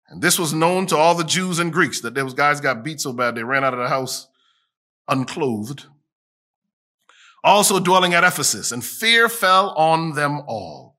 [0.06, 3.00] and this was known to all the Jews and Greeks that those guys got beat
[3.00, 4.28] so bad they ran out of the house
[5.08, 5.86] unclothed.
[7.44, 10.96] Also dwelling at Ephesus, and fear fell on them all.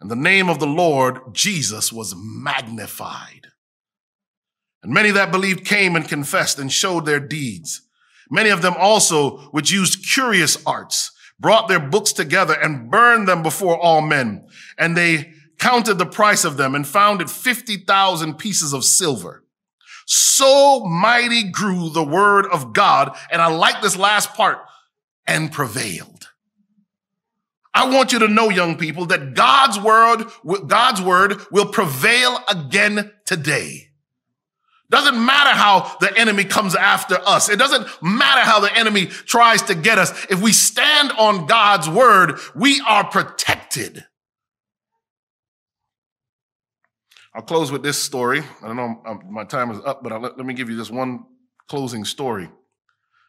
[0.00, 3.46] And the name of the Lord Jesus was magnified.
[4.82, 7.82] And many that believed came and confessed and showed their deeds.
[8.28, 13.42] Many of them also, which used curious arts, brought their books together and burned them
[13.42, 14.48] before all men.
[14.76, 19.44] And they counted the price of them and found it 50,000 pieces of silver.
[20.14, 23.16] So mighty grew the word of God.
[23.30, 24.58] And I like this last part
[25.26, 26.28] and prevailed.
[27.72, 30.26] I want you to know, young people, that God's word,
[30.66, 33.88] God's word will prevail again today.
[34.90, 37.48] Doesn't matter how the enemy comes after us.
[37.48, 40.26] It doesn't matter how the enemy tries to get us.
[40.28, 44.04] If we stand on God's word, we are protected.
[47.34, 48.42] I'll close with this story.
[48.62, 50.90] I don't know, um, my time is up, but let, let me give you this
[50.90, 51.24] one
[51.68, 52.50] closing story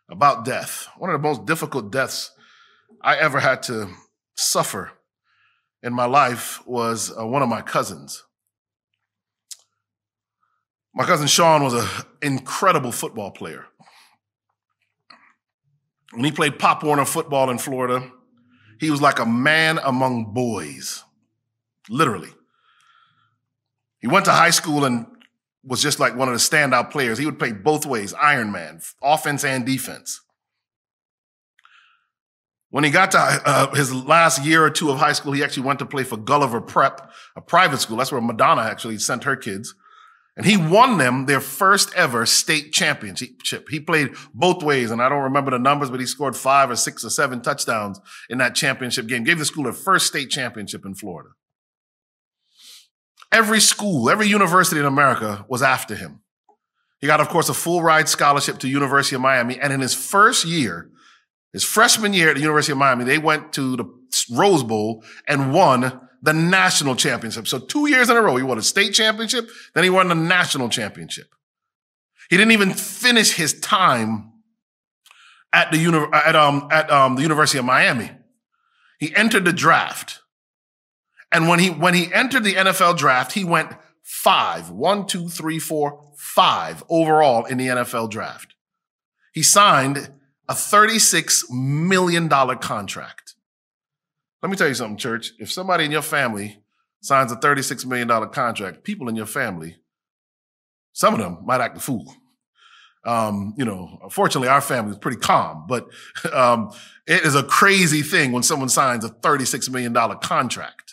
[0.10, 0.88] about death.
[0.98, 2.32] One of the most difficult deaths
[3.02, 3.90] I ever had to
[4.36, 4.92] suffer
[5.82, 8.24] in my life was uh, one of my cousins.
[10.94, 11.88] My cousin Sean was an
[12.22, 13.66] incredible football player.
[16.12, 18.12] When he played Pop Warner football in Florida,
[18.80, 21.04] he was like a man among boys,
[21.90, 22.30] literally.
[24.04, 25.08] He went to high school and
[25.64, 27.18] was just like one of the standout players.
[27.18, 30.20] He would play both ways, Iron Man, offense and defense.
[32.70, 35.64] When he got to uh, his last year or two of high school, he actually
[35.64, 37.96] went to play for Gulliver Prep, a private school.
[37.96, 39.74] That's where Madonna actually sent her kids.
[40.36, 43.70] And he won them their first ever state championship.
[43.70, 46.76] He played both ways, and I don't remember the numbers, but he scored five or
[46.76, 49.24] six or seven touchdowns in that championship game.
[49.24, 51.30] Gave the school their first state championship in Florida.
[53.34, 56.22] Every school, every university in America was after him.
[57.02, 59.60] He got, of course, a full ride scholarship to University of Miami.
[59.60, 60.90] And in his first year,
[61.52, 63.86] his freshman year at the University of Miami, they went to the
[64.32, 67.48] Rose Bowl and won the national championship.
[67.48, 70.16] So two years in a row, he won a state championship, then he won the
[70.16, 71.28] national championship.
[72.30, 74.32] He didn't even finish his time
[75.52, 78.12] at the, uni- at, um, at um, the University of Miami.
[79.00, 80.22] He entered the draft.
[81.34, 83.72] And when he, when he entered the NFL draft, he went
[84.04, 88.54] five, one, two, three, four, five overall in the NFL draft.
[89.34, 90.12] He signed
[90.48, 93.34] a $36 million contract.
[94.44, 95.32] Let me tell you something, church.
[95.40, 96.60] If somebody in your family
[97.02, 99.78] signs a $36 million contract, people in your family,
[100.92, 102.14] some of them might act a fool.
[103.06, 105.88] Um, you know, unfortunately, our family is pretty calm, but
[106.34, 106.72] um,
[107.08, 110.93] it is a crazy thing when someone signs a $36 million contract.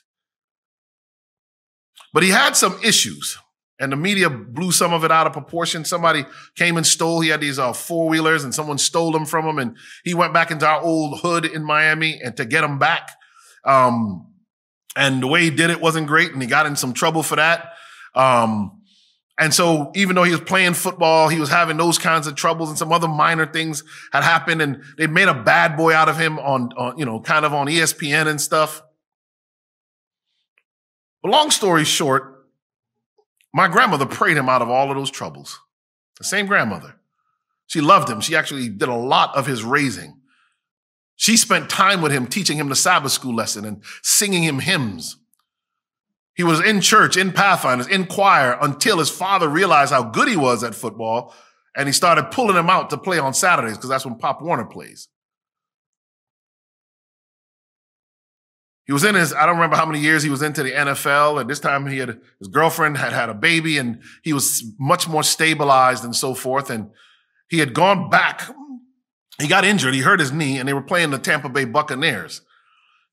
[2.12, 3.38] But he had some issues,
[3.78, 5.84] and the media blew some of it out of proportion.
[5.84, 6.24] Somebody
[6.56, 7.20] came and stole.
[7.20, 10.34] He had these uh, four wheelers, and someone stole them from him, and he went
[10.34, 13.10] back into our old hood in Miami, and to get them back,
[13.64, 14.26] um,
[14.96, 17.36] and the way he did it wasn't great, and he got in some trouble for
[17.36, 17.72] that.
[18.14, 18.80] Um,
[19.40, 22.68] and so even though he was playing football, he was having those kinds of troubles
[22.68, 23.82] and some other minor things
[24.12, 27.20] had happened and they made a bad boy out of him on, on you know,
[27.20, 28.82] kind of on ESPN and stuff.
[31.22, 32.46] But long story short,
[33.52, 35.58] my grandmother prayed him out of all of those troubles.
[36.18, 36.96] The same grandmother.
[37.66, 38.20] She loved him.
[38.20, 40.20] She actually did a lot of his raising.
[41.16, 45.16] She spent time with him, teaching him the Sabbath school lesson and singing him hymns.
[46.34, 50.36] He was in church, in Pathfinders, in choir until his father realized how good he
[50.36, 51.34] was at football
[51.76, 54.64] and he started pulling him out to play on Saturdays because that's when Pop Warner
[54.64, 55.08] plays.
[58.90, 61.40] He was in his, I don't remember how many years he was into the NFL.
[61.40, 65.08] And this time he had, his girlfriend had had a baby and he was much
[65.08, 66.70] more stabilized and so forth.
[66.70, 66.90] And
[67.48, 68.50] he had gone back
[69.40, 69.94] he got injured.
[69.94, 72.42] He hurt his knee, and they were playing the Tampa Bay Buccaneers.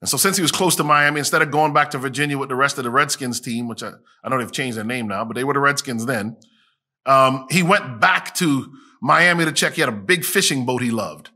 [0.02, 2.50] And so, since he was close to Miami, instead of going back to Virginia with
[2.50, 5.26] the rest of the Redskins team, which I, I know they've changed their name now,
[5.26, 6.38] but they were the Redskins then,
[7.06, 9.74] um, he went back to Miami to check.
[9.74, 11.30] He had a big fishing boat he loved.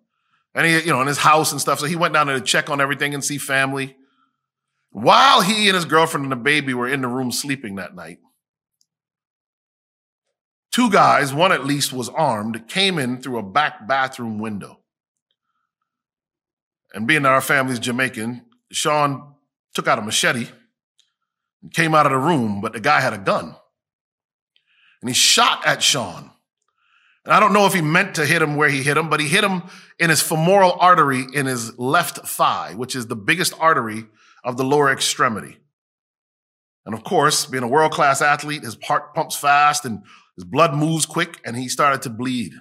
[0.53, 1.79] And he, you know, in his house and stuff.
[1.79, 3.95] So he went down there to check on everything and see family.
[4.91, 8.19] While he and his girlfriend and the baby were in the room sleeping that night,
[10.71, 14.79] two guys, one at least was armed, came in through a back bathroom window.
[16.93, 19.35] And being that our family's Jamaican, Sean
[19.73, 20.49] took out a machete
[21.61, 23.55] and came out of the room, but the guy had a gun.
[25.01, 26.31] And he shot at Sean.
[27.23, 29.21] And I don't know if he meant to hit him where he hit him, but
[29.21, 29.63] he hit him
[29.99, 34.05] in his femoral artery in his left thigh, which is the biggest artery
[34.43, 35.57] of the lower extremity.
[36.85, 40.03] And of course, being a world class athlete, his heart pumps fast and
[40.35, 42.53] his blood moves quick, and he started to bleed.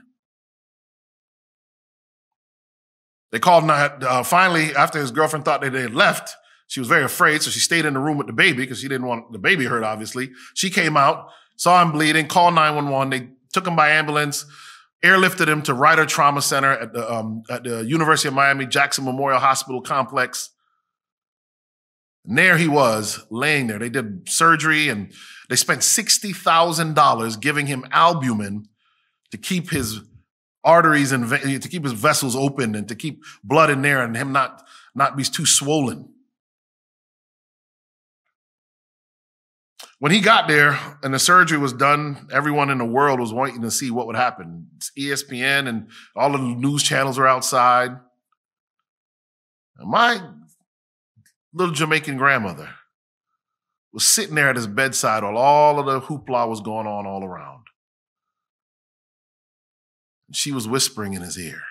[3.33, 6.35] They called, uh, finally, after his girlfriend thought that they had left,
[6.67, 8.89] she was very afraid, so she stayed in the room with the baby because she
[8.89, 10.31] didn't want the baby hurt, obviously.
[10.55, 13.11] She came out, saw him bleeding, called 911.
[13.11, 14.47] They took him by ambulance,
[15.05, 19.05] airlifted him to Ryder Trauma Center at the, um, at the University of Miami Jackson
[19.05, 20.51] Memorial Hospital complex.
[22.25, 23.79] And there he was laying there.
[23.79, 25.13] They did surgery and
[25.49, 28.69] they spent $60,000 giving him albumin
[29.31, 30.01] to keep his
[30.63, 34.33] arteries and to keep his vessels open and to keep blood in there and him
[34.33, 34.63] not,
[34.95, 36.09] not be too swollen.
[39.99, 43.61] When he got there and the surgery was done, everyone in the world was waiting
[43.63, 44.69] to see what would happen.
[44.99, 47.91] ESPN and all the news channels were outside.
[49.77, 50.23] My
[51.53, 52.71] little Jamaican grandmother
[53.93, 57.25] was sitting there at his bedside while all of the hoopla was going on all
[57.25, 57.65] around.
[60.29, 61.63] And she was whispering in his ear.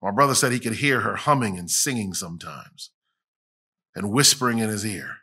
[0.00, 2.90] My brother said he could hear her humming and singing sometimes
[3.94, 5.18] and whispering in his ear.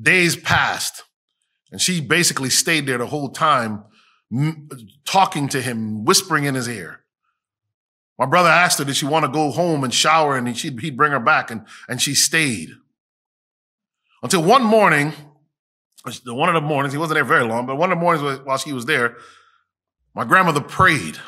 [0.00, 1.02] Days passed,
[1.70, 3.84] and she basically stayed there the whole time,
[4.32, 4.68] m-
[5.04, 7.01] talking to him, whispering in his ear.
[8.22, 10.36] My brother asked her, did she want to go home and shower?
[10.36, 12.70] And she'd, he'd bring her back, and, and she stayed.
[14.22, 15.12] Until one morning,
[16.24, 18.58] one of the mornings, he wasn't there very long, but one of the mornings while
[18.58, 19.16] she was there,
[20.14, 21.18] my grandmother prayed.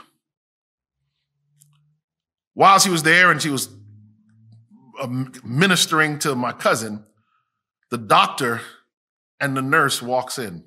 [2.52, 3.70] While she was there and she was
[5.00, 7.06] um, ministering to my cousin,
[7.90, 8.60] the doctor
[9.40, 10.62] and the nurse walks in.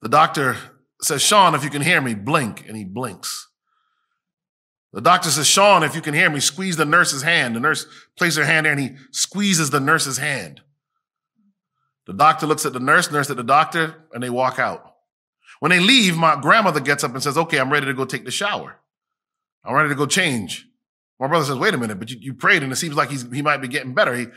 [0.00, 0.56] The doctor
[1.02, 2.66] says, Sean, if you can hear me, blink.
[2.66, 3.45] And he blinks.
[4.96, 7.54] The doctor says, Sean, if you can hear me, squeeze the nurse's hand.
[7.54, 7.84] The nurse
[8.16, 10.62] places her hand there and he squeezes the nurse's hand.
[12.06, 14.94] The doctor looks at the nurse, nurse at the doctor, and they walk out.
[15.60, 18.24] When they leave, my grandmother gets up and says, Okay, I'm ready to go take
[18.24, 18.76] the shower.
[19.62, 20.66] I'm ready to go change.
[21.20, 23.30] My brother says, Wait a minute, but you, you prayed and it seems like he's,
[23.30, 24.14] he might be getting better.
[24.14, 24.28] He,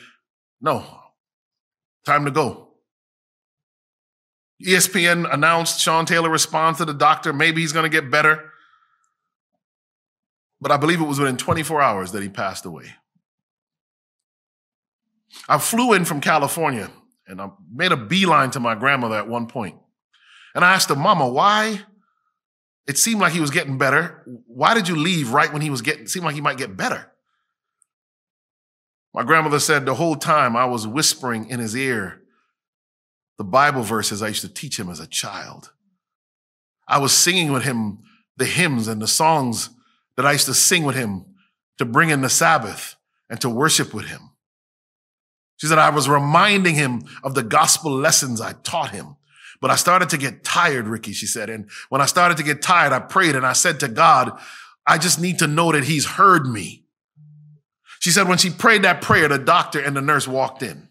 [0.60, 0.84] no,
[2.06, 2.74] time to go.
[4.62, 7.32] ESPN announced Sean Taylor responds to the doctor.
[7.32, 8.49] Maybe he's going to get better.
[10.62, 12.96] But I believe it was within 24 hours that he passed away.
[15.48, 16.90] I flew in from California
[17.28, 19.78] and I made a beeline to my grandmother at one point.
[20.56, 21.82] And I asked her, Mama, why?
[22.88, 24.24] It seemed like he was getting better.
[24.48, 27.12] Why did you leave right when he was getting, seemed like he might get better?
[29.14, 32.22] My grandmother said the whole time I was whispering in his ear
[33.38, 35.72] the Bible verses I used to teach him as a child.
[36.88, 38.00] I was singing with him
[38.36, 39.70] the hymns and the songs
[40.20, 41.24] that I used to sing with him
[41.78, 42.98] to bring in the Sabbath
[43.30, 44.32] and to worship with him.
[45.56, 49.16] She said, I was reminding him of the gospel lessons I taught him.
[49.62, 51.50] But I started to get tired, Ricky, she said.
[51.50, 54.38] And when I started to get tired, I prayed and I said to God,
[54.86, 56.84] I just need to know that he's heard me.
[58.00, 60.90] She said when she prayed that prayer, the doctor and the nurse walked in.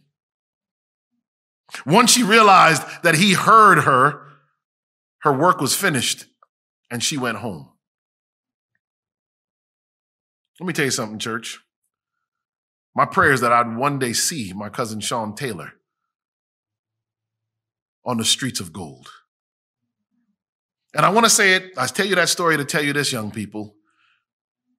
[1.85, 4.23] Once she realized that he heard her,
[5.19, 6.25] her work was finished
[6.91, 7.69] and she went home.
[10.61, 11.61] Let me tell you something, church.
[12.95, 15.73] My prayer is that I'd one day see my cousin Sean Taylor
[18.05, 19.09] on the streets of gold.
[20.95, 23.13] And I want to say it, I tell you that story to tell you this,
[23.13, 23.77] young people.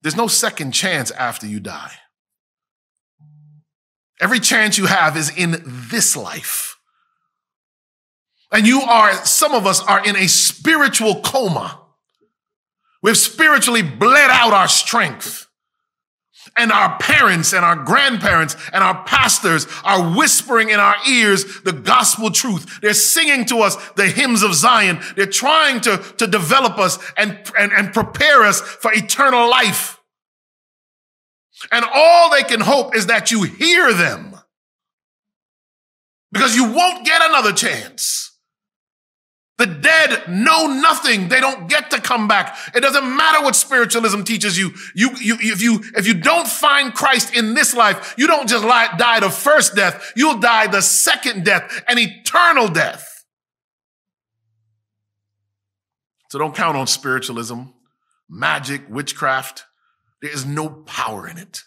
[0.01, 1.91] There's no second chance after you die.
[4.19, 6.77] Every chance you have is in this life.
[8.51, 11.79] And you are, some of us are in a spiritual coma.
[13.01, 15.48] We've spiritually bled out our strength.
[16.55, 21.73] And our parents and our grandparents and our pastors are whispering in our ears the
[21.73, 22.79] gospel truth.
[22.81, 24.99] They're singing to us the hymns of Zion.
[25.15, 29.99] They're trying to, to develop us and, and, and prepare us for eternal life.
[31.71, 34.35] And all they can hope is that you hear them
[36.31, 38.28] because you won't get another chance.
[39.59, 41.27] The dead know nothing.
[41.27, 42.57] They don't get to come back.
[42.73, 44.71] It doesn't matter what spiritualism teaches you.
[44.95, 48.63] You, you, if you, if you don't find Christ in this life, you don't just
[48.63, 50.13] lie, die the first death.
[50.15, 53.25] You'll die the second death, an eternal death.
[56.29, 57.63] So don't count on spiritualism,
[58.29, 59.65] magic, witchcraft.
[60.21, 61.63] There is no power in it.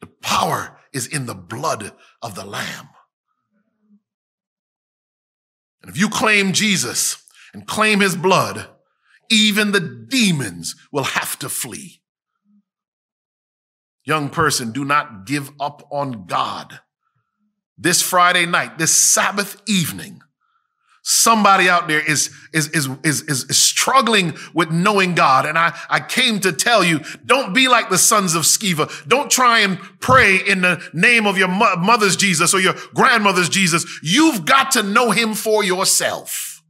[0.00, 2.90] The power is in the blood of the Lamb.
[5.84, 7.22] And if you claim Jesus
[7.52, 8.68] and claim his blood,
[9.28, 12.00] even the demons will have to flee.
[14.02, 16.80] Young person, do not give up on God.
[17.76, 20.22] this Friday night, this Sabbath evening,
[21.06, 25.44] somebody out there is, is, is, is, is, struggling with knowing God.
[25.44, 29.06] And I, I came to tell you, don't be like the sons of Sceva.
[29.06, 33.84] Don't try and pray in the name of your mother's Jesus or your grandmother's Jesus.
[34.02, 36.62] You've got to know him for yourself.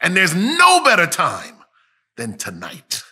[0.00, 1.56] And there's no better time
[2.16, 3.02] than tonight.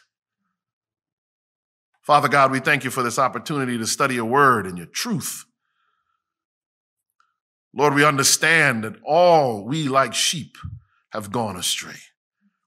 [2.01, 5.45] Father God, we thank you for this opportunity to study your word and your truth.
[7.79, 10.59] Lord, we understand that all we like sheep
[11.11, 12.01] have gone astray.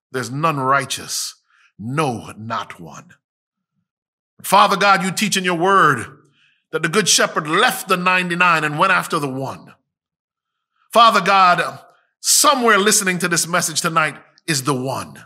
[0.09, 1.35] There's none righteous,
[1.77, 3.09] no, not one.
[4.41, 6.05] Father God, you teach in your word
[6.71, 9.73] that the good shepherd left the 99 and went after the one.
[10.93, 11.79] Father God,
[12.21, 14.15] somewhere listening to this message tonight
[14.47, 15.25] is the one.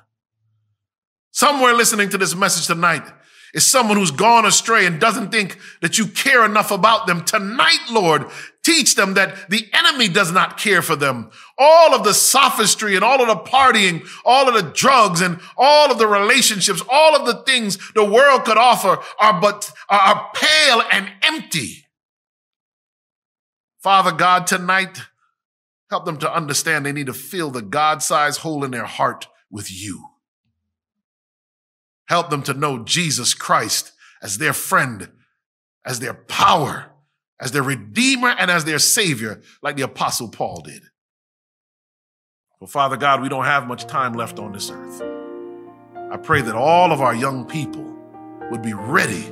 [1.30, 3.08] Somewhere listening to this message tonight
[3.54, 7.24] is someone who's gone astray and doesn't think that you care enough about them.
[7.24, 8.26] Tonight, Lord,
[8.66, 11.30] teach them that the enemy does not care for them.
[11.56, 15.92] All of the sophistry and all of the partying, all of the drugs and all
[15.92, 20.82] of the relationships, all of the things the world could offer are but are pale
[20.92, 21.86] and empty.
[23.84, 25.04] Father God, tonight,
[25.92, 29.72] help them to understand they need to fill the God-sized hole in their heart with
[29.72, 30.08] you.
[32.08, 33.92] Help them to know Jesus Christ
[34.24, 35.12] as their friend,
[35.86, 36.92] as their power,
[37.40, 40.84] as their redeemer, and as their savior, like the apostle Paul did.
[42.60, 45.02] Well, Father God, we don't have much time left on this earth.
[46.12, 47.84] I pray that all of our young people
[48.50, 49.24] would be ready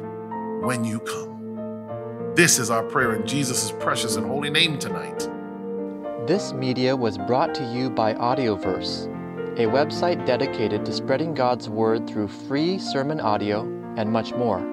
[0.65, 2.33] when you come.
[2.35, 5.29] This is our prayer in Jesus' precious and holy name tonight.
[6.27, 9.09] This media was brought to you by Audioverse
[9.53, 13.61] a website dedicated to spreading God's Word through free sermon audio
[13.97, 14.72] and much more.